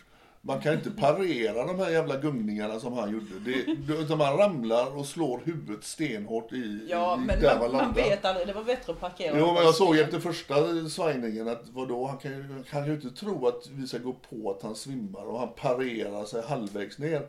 Man 0.47 0.61
kan 0.61 0.75
inte 0.75 0.91
parera 0.91 1.67
de 1.67 1.79
här 1.79 1.91
jävla 1.91 2.17
gungningarna 2.17 2.81
som 2.81 2.93
han 2.93 3.11
gjorde. 3.13 3.27
Det, 3.45 3.93
utan 3.93 4.19
man 4.19 4.37
ramlar 4.37 4.97
och 4.99 5.07
slår 5.07 5.41
huvudet 5.45 5.85
stenhårt 5.85 6.53
i, 6.53 6.87
Ja, 6.91 7.15
i 7.17 7.19
men 7.27 7.41
där 7.41 7.59
man, 7.59 7.59
man 7.59 7.71
landar. 7.71 7.95
vet 7.95 8.25
aldrig. 8.25 8.47
Det 8.47 8.53
var 8.53 8.65
bättre 8.65 8.93
att 8.93 9.01
parkera. 9.01 9.39
Jo, 9.39 9.47
men 9.47 9.63
jag 9.65 9.75
såg 9.75 9.97
efter 9.97 10.21
första 10.21 10.55
svajningen 10.89 11.49
att 11.49 11.69
vadå, 11.69 12.07
han 12.07 12.19
kan 12.19 12.31
ju, 12.33 12.43
han 12.53 12.63
kan 12.65 12.87
ju 12.87 12.93
inte 12.95 13.11
tro 13.11 13.49
att 13.49 13.69
vi 13.71 13.87
ska 13.87 13.99
gå 13.99 14.13
på 14.13 14.51
att 14.51 14.63
han 14.63 14.75
svimmar 14.75 15.25
och 15.25 15.39
han 15.39 15.49
parerar 15.57 16.25
sig 16.25 16.43
halvvägs 16.43 16.99
ner. 16.99 17.27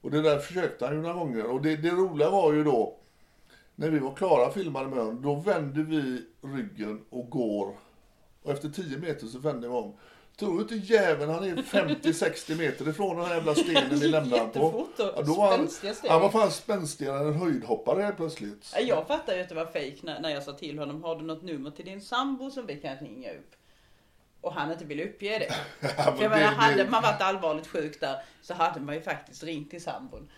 Och 0.00 0.10
det 0.10 0.22
där 0.22 0.38
försökte 0.38 0.86
han 0.86 0.94
ju 0.94 1.02
några 1.02 1.14
gånger. 1.14 1.44
Och 1.44 1.62
det, 1.62 1.76
det 1.76 1.90
roliga 1.90 2.30
var 2.30 2.52
ju 2.52 2.64
då, 2.64 2.96
när 3.74 3.90
vi 3.90 3.98
var 3.98 4.14
klara 4.14 4.50
filmade 4.52 4.88
med 4.88 4.98
honom, 4.98 5.22
då 5.22 5.34
vänder 5.34 5.82
vi 5.82 6.22
ryggen 6.56 7.00
och 7.10 7.30
går. 7.30 7.74
Och 8.42 8.52
efter 8.52 8.68
10 8.68 8.98
meter 8.98 9.26
så 9.26 9.38
vänder 9.38 9.68
vi 9.68 9.74
om. 9.74 9.92
Tror 10.38 10.54
du 10.56 10.62
inte 10.62 10.74
jäveln 10.94 11.30
han 11.30 11.44
är 11.44 11.56
50-60 11.56 12.58
meter 12.58 12.88
ifrån 12.88 13.16
den 13.16 13.26
här 13.26 13.34
jävla 13.34 13.54
stenen 13.54 13.98
vi 13.98 14.08
lämnade 14.08 14.48
på? 14.48 14.60
Och 15.16 15.24
då 15.26 15.34
var 15.34 15.50
han, 15.56 15.68
han 16.08 16.20
var 16.20 16.30
fan 16.30 16.50
spänstigare 16.50 17.18
än 17.20 17.26
en 17.26 17.34
höjdhoppare 17.34 18.02
helt 18.02 18.16
plötsligt. 18.16 18.70
Ja, 18.74 18.80
Jag 18.80 19.06
fattade 19.06 19.36
ju 19.36 19.42
att 19.42 19.48
det 19.48 19.54
var 19.54 19.66
fejk 19.66 20.02
när, 20.02 20.20
när 20.20 20.30
jag 20.30 20.42
sa 20.42 20.52
till 20.52 20.78
honom, 20.78 21.02
har 21.04 21.16
du 21.16 21.22
något 21.22 21.42
nummer 21.42 21.70
till 21.70 21.84
din 21.84 22.00
sambo 22.00 22.50
som 22.50 22.66
vi 22.66 22.76
kan 22.80 22.96
ringa 22.96 23.30
upp? 23.30 23.50
Och 24.40 24.52
han 24.52 24.72
inte 24.72 24.84
ville 24.84 25.04
uppge 25.04 25.38
det. 25.38 25.54
Ja, 25.96 26.02
För 26.02 26.12
men 26.12 26.18
menar, 26.30 26.38
det- 26.38 26.44
hade 26.46 26.76
det- 26.84 26.90
man 26.90 27.02
varit 27.02 27.22
allvarligt 27.22 27.66
sjuk 27.66 28.00
där 28.00 28.16
så 28.42 28.54
hade 28.54 28.80
man 28.80 28.94
ju 28.94 29.00
faktiskt 29.00 29.42
ringt 29.42 29.70
till 29.70 29.82
sambon. 29.82 30.30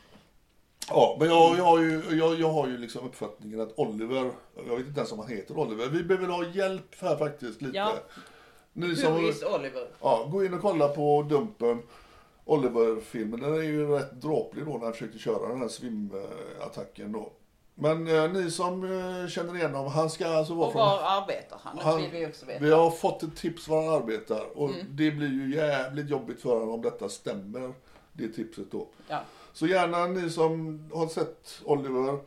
Ja, 0.89 1.17
men 1.21 1.29
jag, 1.29 1.59
jag, 1.59 1.65
har 1.65 1.79
ju, 1.79 2.03
jag, 2.11 2.41
jag 2.41 2.51
har 2.53 2.67
ju 2.69 2.79
liksom 2.79 3.07
uppfattningen 3.07 3.61
att 3.61 3.79
Oliver, 3.79 4.31
jag 4.67 4.77
vet 4.77 4.87
inte 4.87 5.01
ens 5.01 5.13
om 5.13 5.19
han 5.19 5.29
heter 5.29 5.59
Oliver, 5.59 5.87
vi 5.87 6.03
behöver 6.03 6.27
ha 6.29 6.45
hjälp 6.47 6.95
här 7.01 7.17
faktiskt 7.17 7.63
lite. 7.63 7.77
Ja. 7.77 7.93
Ni 8.73 8.87
Who 8.89 8.97
som, 8.97 9.25
is 9.25 9.43
Oliver? 9.43 9.89
ja, 10.01 10.29
gå 10.33 10.45
in 10.45 10.55
och 10.55 10.61
kolla 10.61 10.89
på 10.89 11.23
Dumpen, 11.23 11.83
Oliver-filmen. 12.45 13.41
Den 13.41 13.55
är 13.55 13.63
ju 13.63 13.87
rätt 13.89 14.21
dråplig 14.21 14.67
då 14.67 14.73
när 14.73 14.85
han 14.85 14.93
försökte 14.93 15.19
köra 15.19 15.49
den 15.49 15.61
här 15.61 15.69
svimattacken 15.69 17.13
då. 17.13 17.33
Men 17.75 18.07
eh, 18.09 18.33
ni 18.33 18.51
som 18.51 18.85
eh, 18.85 19.29
känner 19.29 19.57
igen 19.57 19.75
honom, 19.75 19.93
han 19.93 20.11
ska 20.11 20.29
alltså 20.29 20.55
vara 20.55 20.67
Och 20.67 20.73
från... 20.73 20.83
var 20.83 20.99
arbetar 21.03 21.59
han? 21.63 21.77
Det 21.77 21.83
Han- 21.83 22.01
vill 22.01 22.11
vi 22.11 22.27
också 22.27 22.47
veta. 22.47 22.59
Mm. 22.59 22.69
Vi 22.69 22.75
har 22.75 22.91
fått 22.91 23.23
ett 23.23 23.37
tips 23.37 23.69
var 23.69 23.85
han 23.85 23.95
arbetar 24.03 24.59
och 24.59 24.71
det 24.91 25.11
blir 25.11 25.29
ju 25.29 25.55
jävligt 25.55 26.09
jobbigt 26.11 26.41
för 26.43 26.51
honom 26.55 26.69
om 26.71 26.83
detta 26.83 27.09
stämmer, 27.09 27.73
det 28.13 28.29
tipset 28.29 28.71
då. 28.71 28.87
Ja. 29.09 29.21
Så 29.53 29.67
gärna 29.67 30.07
ni 30.07 30.31
som 30.31 30.85
har 30.95 31.07
sett 31.07 31.61
Oliver, 31.65 32.19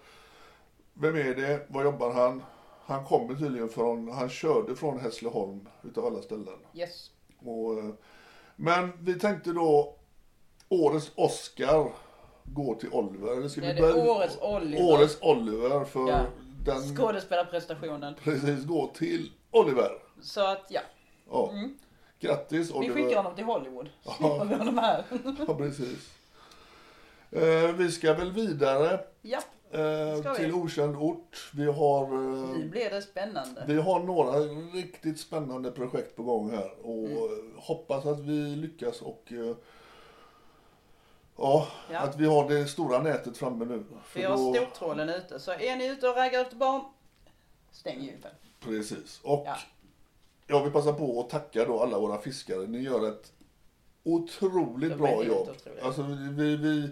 vem 0.94 1.16
är 1.16 1.36
det, 1.36 1.66
var 1.68 1.84
jobbar 1.84 2.12
han? 2.14 2.44
Han 2.86 3.06
kommer 3.06 3.36
tydligen 3.36 3.70
från, 3.70 4.12
han 4.12 4.30
körde 4.30 4.76
från 4.76 5.00
Hässleholm 5.00 5.68
utav 5.84 6.06
alla 6.06 6.22
ställen. 6.22 6.60
Yes. 6.74 7.12
Och, 7.46 7.78
eh, 7.80 7.90
men 8.56 8.92
vi 9.00 9.20
tänkte 9.20 9.52
då, 9.54 9.96
årets 10.70 11.12
Oscar 11.16 11.92
går 12.44 12.76
till 12.76 12.90
Oliver. 12.92 13.38
Eller 13.38 13.48
ska 13.48 13.62
Det 13.62 13.74
vi 13.74 13.82
börja- 13.82 14.12
årets 14.12 14.38
Oliver. 14.42 14.84
Årets 14.94 15.18
Oliver 15.22 15.86
för 15.86 16.10
Ja. 16.10 16.20
den 16.66 16.96
Skådespelarprestationen. 16.96 18.16
precis 18.24 18.66
går 18.66 18.88
till 18.88 19.32
Oliver. 19.52 19.92
Så 20.22 20.42
att 20.48 20.66
ja, 20.70 20.82
Ja. 21.32 21.52
Grattis 22.20 22.70
Mm. 22.72 22.82
vi 22.82 22.90
Oliver. 22.90 23.04
skickar 23.04 23.18
honom 23.18 23.36
till 23.36 23.44
Hollywood. 23.46 23.90
Ja. 24.04 24.12
Slipper 24.12 24.46
vi 24.46 24.56
honom 24.56 24.78
här. 24.78 25.04
Ja, 25.48 25.56
precis. 25.56 26.10
Eh, 27.32 27.72
vi 27.76 27.92
ska 27.92 28.14
väl 28.14 28.32
vidare 28.32 29.00
ja, 29.22 29.40
eh, 29.74 30.36
till 30.36 30.54
okänd 30.54 30.96
ort. 30.96 31.52
Vi 31.54 31.66
har, 31.66 32.04
eh, 32.04 32.58
nu 32.58 32.70
blir 32.70 32.90
det 32.90 33.02
spännande. 33.02 33.64
vi 33.68 33.76
har 33.82 34.00
några 34.00 34.40
riktigt 34.74 35.20
spännande 35.20 35.72
projekt 35.72 36.16
på 36.16 36.24
gång 36.24 36.52
här 36.52 36.72
och 36.86 37.08
Mm. 37.10 37.52
hoppas 37.58 38.06
att 38.06 38.20
vi 38.20 38.56
lyckas 38.56 39.02
och 39.02 39.24
eh, 39.32 39.56
ja, 41.38 41.68
Ja. 41.92 42.00
att 42.00 42.16
vi 42.20 42.26
har 42.26 42.50
det 42.50 42.66
stora 42.68 43.00
nätet 43.02 43.38
framme 43.38 43.66
nu. 43.66 43.84
För 44.06 44.20
Vi 44.20 44.26
har 44.26 44.38
då- 44.38 44.54
stortrålen 44.54 45.10
ute. 45.10 45.40
Så 45.40 45.52
är 45.52 45.76
ni 45.76 45.88
ute 45.88 46.08
och 46.10 46.16
raggar 46.16 46.42
efter 46.42 46.56
barn, 46.56 46.82
stäng 47.72 48.02
gympen. 48.04 48.32
Precis. 48.60 49.20
Och 49.24 49.44
Ja. 49.46 49.56
jag 50.48 50.64
vill 50.64 50.74
passa 50.74 50.94
på 50.94 51.20
att 51.20 51.30
tacka 51.30 51.66
då 51.66 51.80
alla 51.80 52.00
våra 52.00 52.18
fiskare. 52.22 52.68
Ni 52.68 52.80
gör 52.80 53.08
ett 53.10 53.32
otroligt 54.04 54.92
De 54.92 54.98
bra 54.98 55.24
jobb. 55.24 55.50
otroliga. 55.50 55.86
Alltså, 55.86 56.02
vi, 56.32 56.56
vi, 56.56 56.90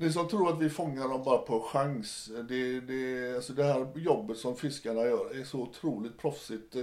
ni 0.00 0.12
som 0.12 0.28
tror 0.28 0.48
att 0.48 0.58
vi 0.58 0.70
fångar 0.70 1.08
dem 1.08 1.24
bara 1.24 1.38
på 1.38 1.60
chans. 1.60 2.30
Det, 2.48 2.80
det, 2.80 3.34
alltså 3.34 3.52
det 3.52 3.64
här 3.64 3.86
jobbet 3.94 4.38
som 4.38 4.56
fiskarna 4.56 5.00
gör 5.00 5.40
är 5.40 5.44
så 5.44 5.58
otroligt 5.58 6.18
proffsigt. 6.18 6.76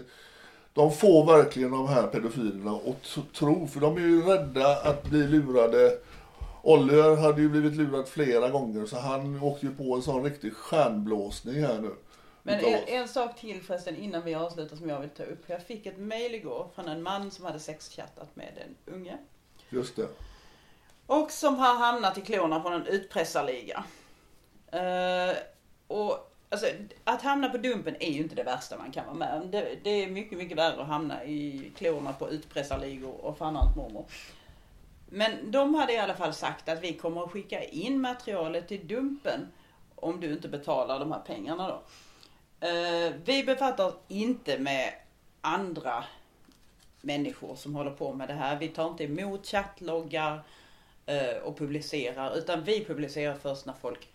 De 0.74 0.92
får 0.92 1.26
verkligen 1.26 1.72
de 1.72 1.88
här 1.88 2.08
pedofilerna 2.08 2.72
att 2.72 3.34
tro, 3.34 3.68
för 3.68 3.80
de 3.80 3.98
är 3.98 4.02
ju 4.02 4.22
rädda 4.22 4.82
att 4.82 5.04
bli 5.04 5.28
lurade. 5.28 6.00
Oliver 6.62 7.16
hade 7.16 7.42
ju 7.42 7.50
blivit 7.50 7.76
lurad 7.76 8.08
flera 8.08 8.50
gånger 8.50 8.86
så 8.86 8.98
han 8.98 9.44
åkte 9.44 9.66
ju 9.66 9.76
på 9.76 9.96
en 9.96 10.02
sån 10.02 10.24
riktig 10.24 10.54
stjärnblåsning 10.54 11.62
här 11.62 11.82
nu. 11.82 11.96
Men 12.44 12.66
en, 12.66 12.84
en 12.88 13.08
sak 13.08 13.40
till 13.40 13.62
förresten 13.62 13.96
innan 13.96 14.24
vi 14.24 14.36
avslutar 14.36 14.76
som 14.76 14.90
jag 14.90 15.00
vill 15.00 15.10
ta 15.10 15.24
upp. 15.24 15.44
Jag 15.48 15.64
fick 15.64 15.86
ett 15.86 16.00
mail 16.00 16.36
igår 16.36 16.70
från 16.76 16.88
en 16.88 17.04
man 17.04 17.32
som 17.32 17.46
hade 17.46 17.60
sexchattat 17.60 18.36
med 18.36 18.68
en 18.68 18.94
unge. 18.94 19.18
Just 19.70 19.96
det. 19.96 20.08
Och 21.08 21.32
som 21.32 21.56
har 21.56 21.76
hamnat 21.76 22.17
i 22.17 22.22
klorna 22.22 22.62
från 22.62 22.74
en 22.74 22.88
utpressarliga. 22.88 23.84
Uh, 24.74 24.82
eh, 24.82 25.36
och 25.88 26.34
alltså, 26.50 26.67
att 27.04 27.22
hamna 27.22 27.50
på 27.50 27.58
Dumpen 27.58 27.96
är 28.00 28.12
ju 28.12 28.19
inte 28.19 28.36
det 28.36 28.44
värsta 28.44 28.77
man 28.77 28.92
kan 28.92 29.06
vara 29.06 29.15
med 29.15 29.42
om. 29.42 29.52
det, 29.52 29.77
det 29.84 29.90
är 29.90 30.08
mycket, 30.08 30.38
mycket 30.38 30.58
värre 30.58 30.82
att 30.82 30.88
hamna 30.88 31.23
i 31.23 31.71
klorna 31.77 32.13
på 32.13 32.29
utpressarligor 32.29 33.25
och 33.25 33.38
fan 33.38 33.58
allt 33.58 33.75
mormor. 33.75 34.06
Men 35.10 35.52
de 35.52 35.75
hade 35.75 35.94
i 35.94 35.98
alla 35.98 36.15
fall 36.15 36.34
sagt 36.34 36.69
att 36.69 36.84
vi 36.84 36.94
kommer 36.94 37.23
att 37.23 37.32
skicka 37.32 37.63
in 37.63 38.02
materialet 38.02 38.67
till 38.67 38.88
Dumpen 38.88 39.48
om 39.96 40.19
du 40.19 40.34
inte 40.34 40.48
betalar 40.48 41.00
de 41.00 41.12
här 41.12 41.19
pengarna 41.19 41.67
då. 41.67 41.82
Uh, 42.67 43.13
vi 43.25 43.44
befattar 43.44 43.88
oss 43.88 43.96
inte 44.08 44.60
med 44.60 44.94
andra 45.42 46.04
människor 47.02 47.56
som 47.56 47.75
håller 47.75 47.92
på 47.92 48.13
med 48.13 48.27
det 48.27 48.34
här. 48.34 48.56
Vi 48.56 48.67
tar 48.67 48.88
inte 48.88 49.04
emot 49.04 49.48
chattloggar 49.48 50.44
och 51.44 51.58
publicerar 51.58 52.38
utan 52.38 52.64
vi 52.64 52.86
publicerar 52.86 53.36
först 53.42 53.66
när 53.66 53.74
folk 53.82 54.08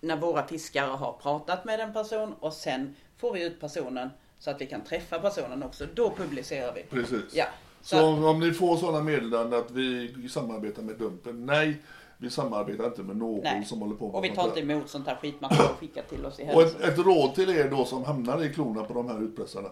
när 0.00 0.16
våra 0.16 0.46
fiskare 0.46 0.86
har 0.90 1.12
pratat 1.12 1.64
med 1.64 1.80
en 1.80 1.92
person 1.92 2.34
och 2.40 2.52
sen 2.52 2.96
får 3.16 3.32
vi 3.32 3.44
ut 3.44 3.60
personen 3.60 4.10
så 4.38 4.50
att 4.50 4.60
vi 4.60 4.66
kan 4.66 4.84
träffa 4.84 5.18
personen 5.18 5.62
också. 5.62 5.86
Då 5.94 6.10
publicerar 6.10 6.72
vi. 6.74 6.82
Precis. 6.82 7.34
Ja, 7.34 7.44
Så 7.82 8.06
om, 8.06 8.24
om 8.24 8.40
ni 8.40 8.52
får 8.52 8.76
sådana 8.76 9.00
meddelanden 9.00 9.58
att 9.60 9.70
vi 9.70 10.28
samarbetar 10.28 10.82
med 10.82 10.96
Dumpen, 10.96 11.46
nej, 11.46 11.82
vi 12.18 12.30
samarbetar 12.30 12.84
inte 12.86 13.02
med 13.02 13.16
någon 13.16 13.40
Nej. 13.44 13.64
som 13.64 13.80
håller 13.80 13.94
på 13.94 14.06
med 14.06 14.14
Och 14.14 14.24
vi 14.24 14.30
tar 14.30 14.44
inte 14.44 14.60
emot 14.60 14.88
sånt 14.88 15.06
här 15.06 15.16
skit 15.16 15.40
man 15.40 15.50
får 15.50 15.64
skicka 15.64 16.02
till 16.02 16.26
oss 16.26 16.40
i 16.40 16.42
Och 16.42 16.46
hälsan. 16.46 16.80
ett, 16.82 16.88
ett 16.88 16.98
råd 16.98 17.34
till 17.34 17.50
er 17.50 17.70
då 17.70 17.84
som 17.84 18.04
hamnar 18.04 18.44
i 18.44 18.54
klorna 18.54 18.84
på 18.84 18.94
de 18.94 19.08
här 19.08 19.22
utpressarna. 19.22 19.68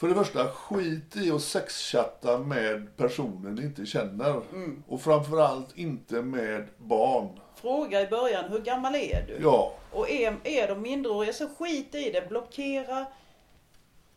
För 0.00 0.08
det 0.08 0.14
första, 0.14 0.48
skit 0.48 1.16
i 1.16 1.30
att 1.30 1.42
sexchatta 1.42 2.38
med 2.38 2.96
personer 2.96 3.50
ni 3.50 3.62
inte 3.62 3.86
känner. 3.86 4.42
Mm. 4.52 4.82
Och 4.88 5.00
framförallt 5.02 5.78
inte 5.78 6.22
med 6.22 6.68
barn. 6.78 7.40
Fråga 7.54 8.00
i 8.00 8.06
början, 8.06 8.44
hur 8.50 8.58
gammal 8.58 8.94
är 8.94 9.26
du? 9.26 9.38
Ja, 9.42 9.74
Och 9.92 10.10
är, 10.10 10.36
är 10.44 10.68
de 10.68 10.82
minderåriga 10.82 11.32
så 11.32 11.48
skit 11.48 11.94
i 11.94 12.10
det. 12.10 12.28
Blockera, 12.28 13.06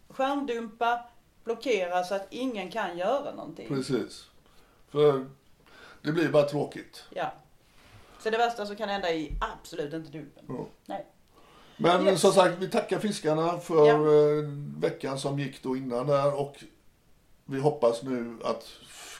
skärmdumpa, 0.09 1.05
blockera 1.43 2.03
så 2.03 2.15
att 2.15 2.27
ingen 2.29 2.71
kan 2.71 2.97
göra 2.97 3.35
någonting. 3.35 3.67
precis. 3.67 4.25
För 4.89 5.25
det 6.01 6.11
blir 6.11 6.29
bara 6.29 6.43
tråkigt. 6.43 7.03
Ja. 7.09 7.33
Så 8.19 8.29
det 8.29 8.37
värsta 8.37 8.65
som 8.65 8.75
kan 8.75 8.89
hända 8.89 9.09
är 9.09 9.27
absolut 9.41 9.93
inte 9.93 10.11
dumpen. 10.11 10.45
Ja. 10.47 10.67
Nej. 10.85 11.05
Men 11.77 12.05
Yes. 12.07 12.21
som 12.21 12.31
sagt, 12.33 12.57
vi 12.59 12.69
tackar 12.69 12.99
fiskarna 12.99 13.59
för 13.59 13.87
Ja. 13.87 13.93
eh, 13.93 14.43
veckan 14.77 15.19
som 15.19 15.39
gick 15.39 15.63
då 15.63 15.77
innan 15.77 16.07
där 16.07 16.39
och 16.39 16.63
vi 17.45 17.59
hoppas 17.59 18.03
nu 18.03 18.37
att 18.43 18.63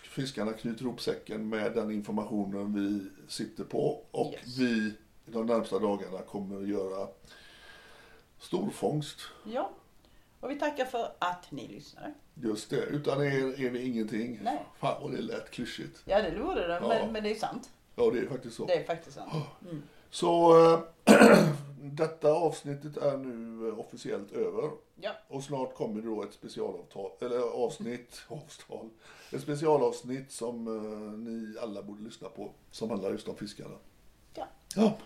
fiskarna 0.09 0.53
knyter 0.53 0.81
ihop 0.83 1.01
säcken 1.01 1.49
med 1.49 1.73
den 1.73 1.91
informationen 1.91 2.73
vi 2.73 3.09
sitter 3.31 3.63
på 3.63 4.01
och 4.11 4.33
Yes. 4.33 4.57
vi 4.57 4.93
de 5.25 5.45
närmsta 5.45 5.79
dagarna 5.79 6.17
kommer 6.21 6.61
att 6.61 6.67
göra 6.67 7.07
storfångst. 8.39 9.17
Ja. 9.43 9.69
Och 10.39 10.51
vi 10.51 10.59
tackar 10.59 10.85
för 10.85 11.07
att 11.19 11.51
ni 11.51 11.67
lyssnade. 11.67 12.13
Just 12.35 12.69
det, 12.69 12.81
utan 12.85 13.21
er 13.23 13.65
är 13.65 13.69
vi 13.69 13.81
ingenting. 13.85 14.39
Nej. 14.43 14.65
Fan 14.79 15.01
vad 15.01 15.11
det 15.11 15.21
lät 15.21 15.51
klyschigt. 15.51 16.01
Ja 16.05 16.21
det 16.21 16.39
vore 16.39 16.67
det, 16.67 16.73
Ja. 16.81 16.87
men, 16.87 17.11
men 17.11 17.23
det 17.23 17.31
är 17.31 17.35
sant. 17.35 17.69
Ja, 17.95 18.11
det 18.13 18.19
är 18.19 18.27
faktiskt 18.27 18.55
så. 18.55 18.65
Det 18.65 18.73
är 18.73 18.83
faktiskt 18.83 19.15
sant. 19.17 19.31
Så 20.11 20.53
äh, 21.05 21.49
detta 21.91 22.31
avsnittet 22.33 22.97
är 22.97 23.17
nu 23.17 23.67
eh, 23.69 23.79
officiellt 23.79 24.31
över. 24.31 24.71
Ja. 24.95 25.11
Och 25.27 25.43
snart 25.43 25.75
kommer 25.75 26.01
det 26.01 26.07
då 26.07 26.23
ett 26.23 26.33
specialavtal, 26.33 27.11
eller 27.21 27.39
avsnitt, 27.39 28.21
avtal, 28.27 28.89
ett 29.31 29.41
specialavsnitt 29.41 30.31
som 30.31 30.67
eh, 30.67 31.19
ni 31.19 31.55
alla 31.61 31.81
borde 31.83 32.03
lyssna 32.03 32.27
på, 32.29 32.51
som 32.71 32.89
handlar 32.89 33.11
just 33.11 33.27
om 33.27 33.35
fiskarna. 33.35 33.75
ja. 34.35 34.47
Ja. 34.75 34.97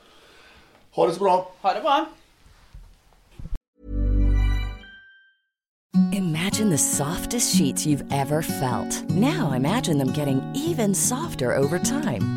Ha 0.92 1.08
det 1.08 1.14
så 1.14 1.20
bra! 1.20 1.52
Ha 1.62 1.74
det 1.74 1.82
bra. 1.82 2.06
Imagine 6.14 6.70
the 6.70 6.78
softest 6.78 7.56
sheets 7.58 7.86
you've 7.86 8.06
ever 8.12 8.42
felt. 8.42 9.10
Now 9.10 9.52
imagine 9.54 9.98
them 9.98 10.12
getting 10.14 10.42
even 10.56 10.96
softer 10.96 11.56
over 11.56 11.80
time. 11.80 12.37